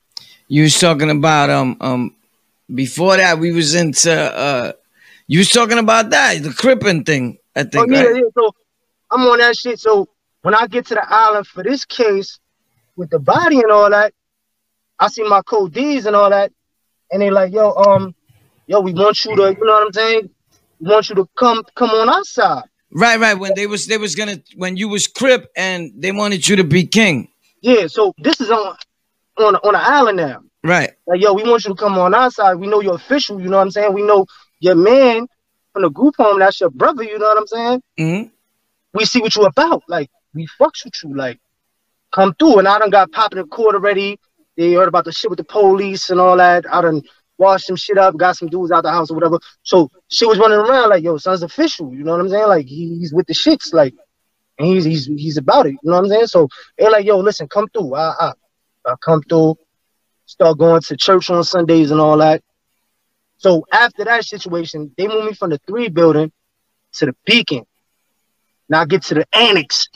You 0.47 0.63
was 0.63 0.79
talking 0.79 1.10
about 1.10 1.49
um 1.49 1.77
um 1.82 2.15
before 2.73 3.17
that 3.17 3.38
we 3.39 3.51
was 3.51 3.75
into 3.75 4.13
uh 4.13 4.73
you 5.27 5.39
was 5.39 5.49
talking 5.51 5.77
about 5.79 6.10
that 6.12 6.41
the 6.43 6.53
cripping 6.53 7.03
thing 7.03 7.38
I 7.56 7.63
Oh 7.75 7.86
think 7.86 7.91
yeah, 7.91 8.03
right? 8.03 8.15
yeah. 8.15 8.21
So 8.36 8.51
I'm 9.12 9.21
on 9.21 9.39
that 9.39 9.56
shit. 9.56 9.79
So 9.79 10.08
when 10.43 10.53
I 10.53 10.67
get 10.67 10.86
to 10.88 10.95
the 10.95 11.06
island 11.08 11.47
for 11.47 11.63
this 11.63 11.86
case 11.86 12.39
with 12.95 13.10
the 13.10 13.17
body 13.19 13.60
and 13.62 13.71
all 13.71 13.89
that, 13.89 14.13
I 14.99 15.08
see 15.08 15.23
my 15.23 15.41
code 15.41 15.73
D's 15.73 16.06
and 16.06 16.15
all 16.15 16.29
that, 16.29 16.51
and 17.12 17.21
they 17.21 17.32
like, 17.32 17.51
yo, 17.51 17.71
um, 17.71 18.13
yo, 18.67 18.82
we 18.82 18.93
want 18.93 19.25
you 19.25 19.36
to, 19.36 19.41
you 19.58 19.65
know 19.65 19.73
what 19.73 19.88
I'm 19.88 19.93
saying? 19.93 20.29
We 20.79 20.91
want 20.91 21.10
you 21.10 21.15
to 21.15 21.27
come 21.38 21.63
come 21.75 21.89
on 21.91 22.10
our 22.10 22.23
side. 22.25 22.63
right 22.91 23.19
right 23.19 23.39
when 23.39 23.53
they 23.56 23.65
was 23.67 23.88
they 23.88 23.97
was 23.97 24.15
gonna 24.15 24.38
when 24.56 24.77
you 24.77 24.88
was 24.89 25.08
crip 25.08 25.49
and 25.56 25.91
they 25.97 26.12
wanted 26.12 26.47
you 26.47 26.58
to 26.58 26.63
be 26.63 26.86
king 26.86 27.27
Yeah, 27.62 27.88
so 27.88 28.13
this 28.19 28.39
is 28.41 28.51
on 28.51 28.75
on 29.38 29.56
on 29.56 29.73
the 29.73 29.79
island 29.82 30.17
now. 30.17 30.41
right 30.63 30.91
Like, 31.08 31.21
yo, 31.21 31.34
we 31.34 31.43
want 31.49 31.63
you 31.65 31.71
to 31.73 31.75
come 31.75 31.97
on 31.97 32.13
our 32.13 32.29
side. 32.32 32.56
We 32.56 32.67
know 32.67 32.82
you're 32.82 32.95
official, 32.95 33.41
you 33.41 33.47
know 33.49 33.58
what 33.58 33.63
I'm 33.63 33.71
saying? 33.71 33.93
We 33.93 34.03
know 34.03 34.25
your 34.60 34.75
man 34.75 35.27
from 35.71 35.84
the 35.84 35.89
group 35.89 36.15
home, 36.17 36.39
that's 36.39 36.60
your 36.60 36.69
brother, 36.69 37.03
you 37.03 37.17
know 37.17 37.27
what 37.29 37.38
I'm 37.38 37.47
saying? 37.47 37.82
hmm 37.97 38.23
we 38.93 39.06
see 39.06 39.21
what 39.21 39.36
you 39.36 39.43
about. 39.45 39.82
Like, 39.88 40.10
we 40.33 40.47
fucks 40.59 40.85
with 40.85 40.95
you. 41.03 41.15
Like, 41.15 41.39
come 42.11 42.33
through. 42.35 42.59
And 42.59 42.67
I 42.67 42.79
done 42.79 42.89
got 42.89 43.11
popping 43.11 43.39
in 43.39 43.47
court 43.47 43.75
already. 43.75 44.19
They 44.55 44.73
heard 44.73 44.87
about 44.87 45.05
the 45.05 45.11
shit 45.11 45.29
with 45.29 45.37
the 45.37 45.43
police 45.43 46.09
and 46.09 46.19
all 46.19 46.37
that. 46.37 46.65
I 46.71 46.81
done 46.81 47.01
washed 47.37 47.65
some 47.65 47.75
shit 47.75 47.97
up, 47.97 48.15
got 48.17 48.37
some 48.37 48.47
dudes 48.47 48.71
out 48.71 48.83
the 48.83 48.91
house 48.91 49.09
or 49.09 49.15
whatever. 49.15 49.39
So 49.63 49.89
shit 50.09 50.27
was 50.27 50.37
running 50.37 50.59
around 50.59 50.89
like, 50.89 51.03
yo, 51.03 51.17
son's 51.17 51.43
official. 51.43 51.93
You 51.93 52.03
know 52.03 52.11
what 52.11 52.21
I'm 52.21 52.29
saying? 52.29 52.47
Like, 52.47 52.65
he, 52.65 52.97
he's 52.99 53.13
with 53.13 53.27
the 53.27 53.33
shits. 53.33 53.73
Like, 53.73 53.95
and 54.59 54.67
he's 54.67 54.85
he's 54.85 55.05
he's 55.07 55.37
about 55.37 55.65
it. 55.65 55.71
You 55.71 55.89
know 55.89 55.95
what 55.95 56.05
I'm 56.05 56.09
saying? 56.09 56.27
So 56.27 56.47
they're 56.77 56.91
like, 56.91 57.05
yo, 57.05 57.17
listen, 57.19 57.47
come 57.47 57.67
through. 57.69 57.95
I, 57.95 58.13
I, 58.19 58.31
I 58.85 58.95
come 59.03 59.21
through. 59.23 59.57
Start 60.25 60.57
going 60.57 60.81
to 60.81 60.97
church 60.97 61.29
on 61.29 61.43
Sundays 61.43 61.91
and 61.91 61.99
all 61.99 62.17
that. 62.17 62.41
So 63.37 63.65
after 63.71 64.05
that 64.05 64.23
situation, 64.23 64.93
they 64.97 65.07
moved 65.07 65.25
me 65.25 65.33
from 65.33 65.49
the 65.49 65.59
three 65.67 65.89
building 65.89 66.31
to 66.93 67.05
the 67.07 67.15
beacon. 67.25 67.65
Now 68.69 68.81
I 68.81 68.85
get 68.85 69.03
to 69.03 69.15
the 69.15 69.27
annex. 69.33 69.89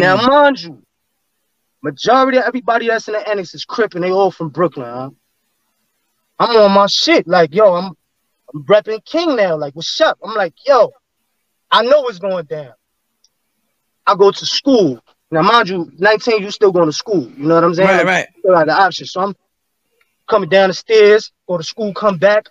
Now, 0.00 0.16
Mhm. 0.16 0.28
mind 0.28 0.62
you, 0.62 0.82
majority 1.82 2.38
of 2.38 2.44
everybody 2.44 2.88
that's 2.88 3.08
in 3.08 3.14
the 3.14 3.28
annex 3.28 3.54
is 3.54 3.64
Crip 3.64 3.94
and 3.94 4.02
they 4.04 4.10
all 4.10 4.30
from 4.30 4.48
Brooklyn. 4.48 4.86
Huh? 4.88 5.10
I'm 6.38 6.56
on 6.56 6.72
my 6.72 6.86
shit. 6.86 7.26
Like, 7.28 7.54
yo, 7.54 7.74
I'm, 7.74 7.92
I'm 8.54 8.64
repping 8.64 9.04
King 9.04 9.36
now. 9.36 9.56
Like, 9.56 9.74
what's 9.74 10.00
up? 10.00 10.18
I'm 10.24 10.34
like, 10.34 10.54
yo, 10.66 10.92
I 11.70 11.82
know 11.82 12.00
what's 12.02 12.18
going 12.18 12.46
down. 12.46 12.72
I 14.06 14.14
go 14.16 14.30
to 14.30 14.46
school. 14.46 15.00
Now, 15.30 15.42
mind 15.42 15.68
you, 15.68 15.92
19, 15.98 16.42
you 16.42 16.50
still 16.50 16.72
going 16.72 16.86
to 16.88 16.92
school. 16.92 17.30
You 17.36 17.46
know 17.46 17.54
what 17.54 17.64
I'm 17.64 17.74
saying? 17.74 17.88
right 17.88 18.04
right 18.06 18.28
still 18.40 18.66
the 18.66 18.72
option. 18.72 19.06
So 19.06 19.20
I'm 19.20 19.34
coming 20.28 20.48
down 20.48 20.70
the 20.70 20.74
stairs, 20.74 21.32
go 21.48 21.58
to 21.58 21.64
school, 21.64 21.92
come 21.94 22.18
back. 22.18 22.46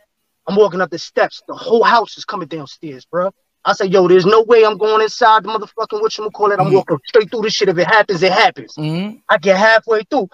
I'm 0.48 0.56
walking 0.56 0.82
up 0.82 0.90
the 0.90 1.00
steps. 1.00 1.42
The 1.48 1.56
whole 1.56 1.84
house 1.84 2.18
is 2.18 2.26
coming 2.26 2.48
downstairs, 2.48 3.06
bro. 3.06 3.32
I 3.66 3.74
said, 3.74 3.92
yo, 3.94 4.08
there's 4.08 4.26
no 4.26 4.42
way 4.44 4.66
I'm 4.66 4.78
going 4.78 5.02
inside 5.02 5.44
the 5.44 5.50
motherfucking 5.50 6.02
what 6.02 6.18
you 6.18 6.30
call 6.32 6.52
it. 6.52 6.60
I'm 6.60 6.68
Mhm. 6.68 6.74
walking 6.76 6.98
straight 7.08 7.30
through 7.30 7.42
this 7.42 7.54
shit. 7.54 7.70
If 7.70 7.78
it 7.78 7.88
happens, 7.88 8.24
it 8.24 8.32
happens. 8.32 8.76
hmm 8.76 9.12
I 9.28 9.38
get 9.38 9.58
halfway 9.58 10.04
through. 10.04 10.28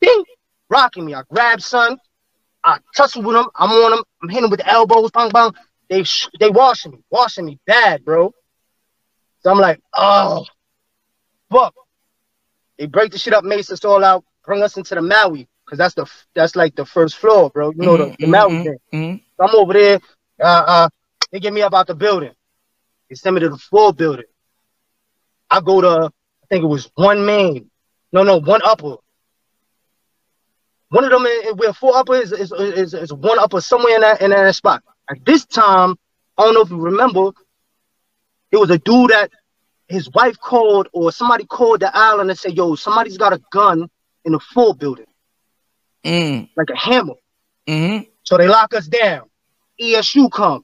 Ding, 0.00 0.24
rocking 0.70 1.04
me. 1.04 1.14
I 1.14 1.22
grab 1.30 1.60
son. 1.60 1.98
I 2.64 2.78
tussle 2.96 3.22
with 3.22 3.36
him. 3.36 3.48
I'm 3.54 3.70
on 3.70 3.92
him. 3.98 4.04
I'm 4.22 4.28
hitting 4.28 4.44
him 4.44 4.50
with 4.50 4.60
the 4.60 4.68
elbows. 4.68 5.10
Bang, 5.10 5.30
bang. 5.30 5.52
They 5.88 6.04
sh- 6.04 6.28
they 6.38 6.50
washing 6.50 6.92
me, 6.92 6.98
washing 7.10 7.44
me 7.44 7.58
bad, 7.66 8.04
bro. 8.04 8.32
So 9.40 9.50
I'm 9.50 9.58
like, 9.58 9.80
oh, 9.94 10.46
fuck. 11.50 11.74
They 12.78 12.86
break 12.86 13.12
the 13.12 13.18
shit 13.18 13.34
up, 13.34 13.44
mace 13.44 13.70
us 13.70 13.84
all 13.84 14.04
out, 14.04 14.24
bring 14.44 14.62
us 14.62 14.76
into 14.76 14.94
the 14.94 15.02
Maui, 15.02 15.48
cause 15.68 15.78
that's 15.78 15.94
the 15.94 16.06
that's 16.34 16.56
like 16.56 16.74
the 16.76 16.86
first 16.86 17.16
floor, 17.16 17.50
bro. 17.50 17.70
You 17.70 17.82
know 17.82 17.96
the, 17.96 18.16
the 18.18 18.26
Maui 18.26 18.62
thing. 18.62 18.76
hmm 18.92 19.16
So 19.36 19.46
I'm 19.48 19.54
over 19.56 19.72
there. 19.74 20.00
Uh, 20.40 20.64
uh, 20.66 20.88
they 21.32 21.40
get 21.40 21.52
me 21.52 21.62
up 21.62 21.74
out 21.74 21.86
the 21.86 21.94
building. 21.94 22.32
They 23.08 23.16
send 23.16 23.34
me 23.34 23.40
to 23.40 23.50
the 23.50 23.58
full 23.58 23.92
building. 23.92 24.26
I 25.50 25.60
go 25.60 25.80
to, 25.80 26.10
I 26.42 26.46
think 26.48 26.64
it 26.64 26.68
was 26.68 26.90
one 26.94 27.26
main. 27.26 27.70
No, 28.12 28.22
no, 28.22 28.40
one 28.40 28.60
upper. 28.64 28.96
One 30.90 31.04
of 31.04 31.10
them, 31.10 31.26
eh, 31.26 31.52
where 31.52 31.72
four 31.72 31.96
upper 31.96 32.16
is, 32.16 32.32
is, 32.32 32.52
is, 32.52 32.94
is 32.94 33.12
one 33.12 33.38
upper 33.38 33.60
somewhere 33.60 33.94
in 33.96 34.00
that 34.02 34.20
in 34.22 34.30
that 34.30 34.54
spot. 34.54 34.82
At 35.08 35.24
this 35.24 35.46
time, 35.46 35.96
I 36.36 36.42
don't 36.44 36.54
know 36.54 36.62
if 36.62 36.70
you 36.70 36.80
remember, 36.80 37.30
it 38.50 38.56
was 38.56 38.70
a 38.70 38.78
dude 38.78 39.10
that 39.10 39.30
his 39.88 40.10
wife 40.10 40.36
called 40.40 40.88
or 40.92 41.12
somebody 41.12 41.44
called 41.46 41.80
the 41.80 41.96
island 41.96 42.30
and 42.30 42.38
said, 42.38 42.56
"Yo, 42.56 42.74
somebody's 42.74 43.18
got 43.18 43.32
a 43.32 43.40
gun 43.52 43.88
in 44.24 44.32
the 44.32 44.40
full 44.40 44.74
building, 44.74 45.06
hmm 46.04 46.42
like 46.56 46.70
a 46.70 46.76
hammer." 46.76 47.14
hmm 47.68 47.98
So 48.24 48.36
they 48.36 48.48
lock 48.48 48.74
us 48.74 48.88
down. 48.88 49.29
ESU 49.80 50.30
come. 50.30 50.62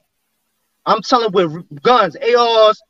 I'm 0.85 1.01
telling 1.01 1.31
with 1.31 1.81
guns, 1.81 2.15
ARs, 2.15 2.81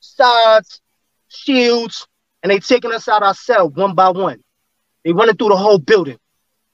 sides, 0.00 0.80
shields, 1.28 2.06
and 2.42 2.50
they 2.50 2.58
taking 2.58 2.92
us 2.92 3.08
out 3.08 3.22
our 3.22 3.34
cell 3.34 3.68
one 3.70 3.94
by 3.94 4.08
one. 4.10 4.42
They 5.04 5.12
running 5.12 5.36
through 5.36 5.50
the 5.50 5.56
whole 5.56 5.78
building. 5.78 6.18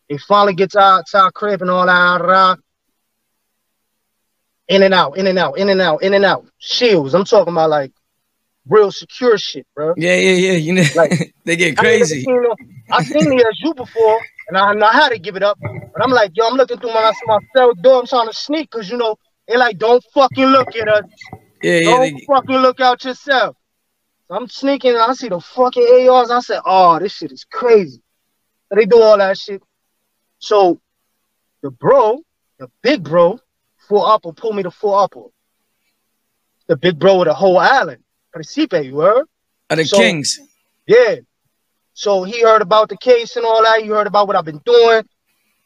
They 0.09 0.17
finally 0.19 0.55
get 0.55 0.73
to 0.73 0.81
our, 0.81 1.03
to 1.11 1.19
our 1.19 1.31
crib 1.33 1.61
and 1.63 1.71
all 1.71 1.87
that. 1.87 2.59
In 4.69 4.83
and 4.85 4.95
out, 4.95 5.19
in 5.19 5.27
and 5.27 5.39
out, 5.39 5.59
in 5.59 5.69
and 5.69 5.81
out, 5.81 6.03
in 6.03 6.15
and 6.15 6.25
out. 6.25 6.47
Shields. 6.59 7.13
I'm 7.15 7.25
talking 7.25 7.53
about 7.53 7.71
like 7.71 7.93
real 8.69 8.93
secure 8.93 9.37
shit, 9.37 9.67
bro. 9.75 9.95
yeah 9.97 10.15
yeah 10.15 10.31
yeah 10.33 10.53
you 10.53 10.73
know 10.73 10.85
Like- 10.95 11.35
they 11.45 11.57
get 11.57 11.67
I 11.67 11.69
ain't 11.69 11.77
never 11.83 11.99
crazy 11.99 12.23
seen 12.23 12.43
no- 12.43 12.55
I've 12.93 13.07
seen 13.07 13.25
the 13.25 13.37
ESU 13.65 13.75
before, 13.75 14.21
and 14.51 14.59
I 14.59 14.73
know 14.75 14.87
how 14.87 15.09
to 15.09 15.19
give 15.19 15.37
it 15.37 15.43
up. 15.45 15.59
But 15.61 16.03
I'm 16.03 16.11
like, 16.11 16.33
yo, 16.35 16.47
I'm 16.49 16.55
looking 16.55 16.79
through 16.79 16.93
my, 16.93 17.13
my 17.27 17.39
cell 17.55 17.73
door. 17.75 18.01
I'm 18.01 18.07
trying 18.07 18.27
to 18.27 18.35
sneak 18.35 18.69
because 18.71 18.91
you 18.91 18.97
know 18.97 19.17
they 19.47 19.57
like, 19.57 19.79
don't 19.79 20.03
fucking 20.13 20.45
look 20.47 20.75
at 20.75 20.89
us. 20.89 21.05
yeah 21.63 21.79
yeah 21.79 21.85
Don't 21.91 22.01
they, 22.17 22.25
fucking 22.27 22.57
look 22.57 22.81
out 22.81 23.05
yourself. 23.05 23.57
So 24.27 24.35
I'm 24.35 24.49
sneaking 24.49 24.91
and 24.93 25.01
I 25.01 25.13
see 25.15 25.29
the 25.29 25.41
fucking 25.41 26.09
ARs. 26.11 26.31
I 26.31 26.41
said, 26.41 26.61
oh, 26.67 26.99
this 26.99 27.13
shit 27.13 27.31
is 27.31 27.45
crazy. 27.45 28.03
So 28.69 28.77
they 28.77 28.87
do 28.87 29.01
all 29.01 29.19
that 29.19 29.39
shit. 29.39 29.63
So 30.41 30.81
the 31.63 31.71
bro, 31.71 32.21
the 32.59 32.69
big 32.83 33.05
bro, 33.05 33.39
full 33.89 34.05
upper, 34.05 34.33
pull 34.33 34.53
me 34.53 34.65
to 34.65 34.71
full 34.73 34.95
upper. 34.95 35.25
The 36.67 36.77
big 36.77 36.99
bro 36.99 37.19
with 37.19 37.29
the 37.29 37.35
whole 37.35 37.59
island. 37.59 38.03
Principe, 38.33 38.81
you 38.85 38.99
heard? 38.99 39.27
are 39.71 39.77
the 39.77 39.85
So- 39.85 39.97
kings 39.99 40.41
Yeah. 40.87 41.17
So 42.01 42.23
he 42.23 42.41
heard 42.41 42.63
about 42.63 42.89
the 42.89 42.97
case 42.97 43.37
and 43.37 43.45
all 43.45 43.63
that. 43.63 43.83
He 43.83 43.89
heard 43.89 44.07
about 44.07 44.27
what 44.27 44.35
I've 44.35 44.47
been 44.47 44.63
doing. 44.65 45.03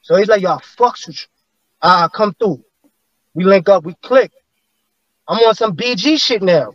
So 0.02 0.16
he's 0.16 0.26
like, 0.26 0.42
y'all 0.42 0.58
fucks 0.58 1.06
with 1.06 1.20
you. 1.20 1.26
Ah, 1.80 2.08
come 2.12 2.34
through. 2.34 2.60
We 3.34 3.44
link 3.44 3.68
up, 3.68 3.84
we 3.84 3.94
click. 4.02 4.32
I'm 5.28 5.38
on 5.38 5.54
some 5.54 5.76
BG 5.76 6.20
shit 6.20 6.42
now. 6.42 6.72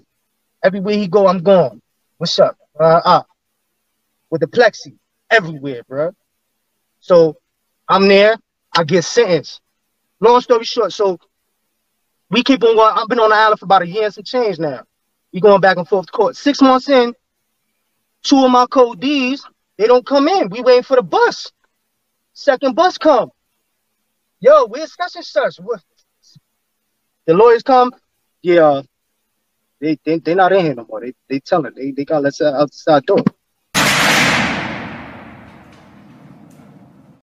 Everywhere 0.63 0.95
he 0.95 1.09
go, 1.09 1.27
I'm 1.27 1.43
going. 1.43 1.81
What's 2.19 2.39
up? 2.39 2.57
Uh, 2.79 3.01
uh. 3.03 3.23
With 4.29 4.39
the 4.39 4.47
plexi. 4.47 4.97
Everywhere, 5.29 5.83
bro. 5.89 6.13
So 7.01 7.35
I'm 7.89 8.07
there. 8.07 8.37
I 8.77 8.85
get 8.85 9.03
sentenced. 9.03 9.59
Long 10.21 10.39
story 10.39 10.63
short, 10.63 10.93
so 10.93 11.19
we 12.29 12.43
keep 12.43 12.63
on 12.63 12.77
going. 12.77 12.93
I've 12.95 13.09
been 13.09 13.19
on 13.19 13.31
the 13.31 13.35
island 13.35 13.59
for 13.59 13.65
about 13.65 13.81
a 13.81 13.87
year 13.87 14.05
and 14.05 14.13
some 14.13 14.23
change 14.23 14.57
now. 14.57 14.83
We 15.33 15.41
going 15.41 15.59
back 15.59 15.75
and 15.75 15.85
forth 15.85 16.05
to 16.05 16.11
court. 16.13 16.37
Six 16.37 16.61
months 16.61 16.87
in, 16.87 17.13
two 18.23 18.45
of 18.45 18.51
my 18.51 18.65
code 18.65 18.99
D's, 18.99 19.45
they 19.77 19.87
don't 19.87 20.05
come 20.05 20.27
in. 20.27 20.49
We 20.49 20.61
waiting 20.61 20.83
for 20.83 20.95
the 20.95 21.03
bus. 21.03 21.51
Second 22.33 22.75
bus 22.75 22.97
come. 22.97 23.31
Yo, 24.39 24.65
where's 24.67 24.93
such 24.95 25.15
and 25.15 25.25
such? 25.25 25.57
What? 25.57 25.81
The 27.25 27.33
lawyers 27.33 27.63
come. 27.63 27.93
Yeah, 28.41 28.81
they 29.81 29.97
they 30.05 30.19
they 30.19 30.35
not 30.35 30.51
in 30.51 30.65
here 30.65 30.75
no 30.75 30.85
more. 30.89 31.01
They 31.01 31.13
they 31.27 31.39
telling 31.39 31.73
they 31.75 31.91
they 31.91 32.05
got 32.05 32.23
let's 32.23 32.41
outside 32.41 33.05
door. 33.05 33.23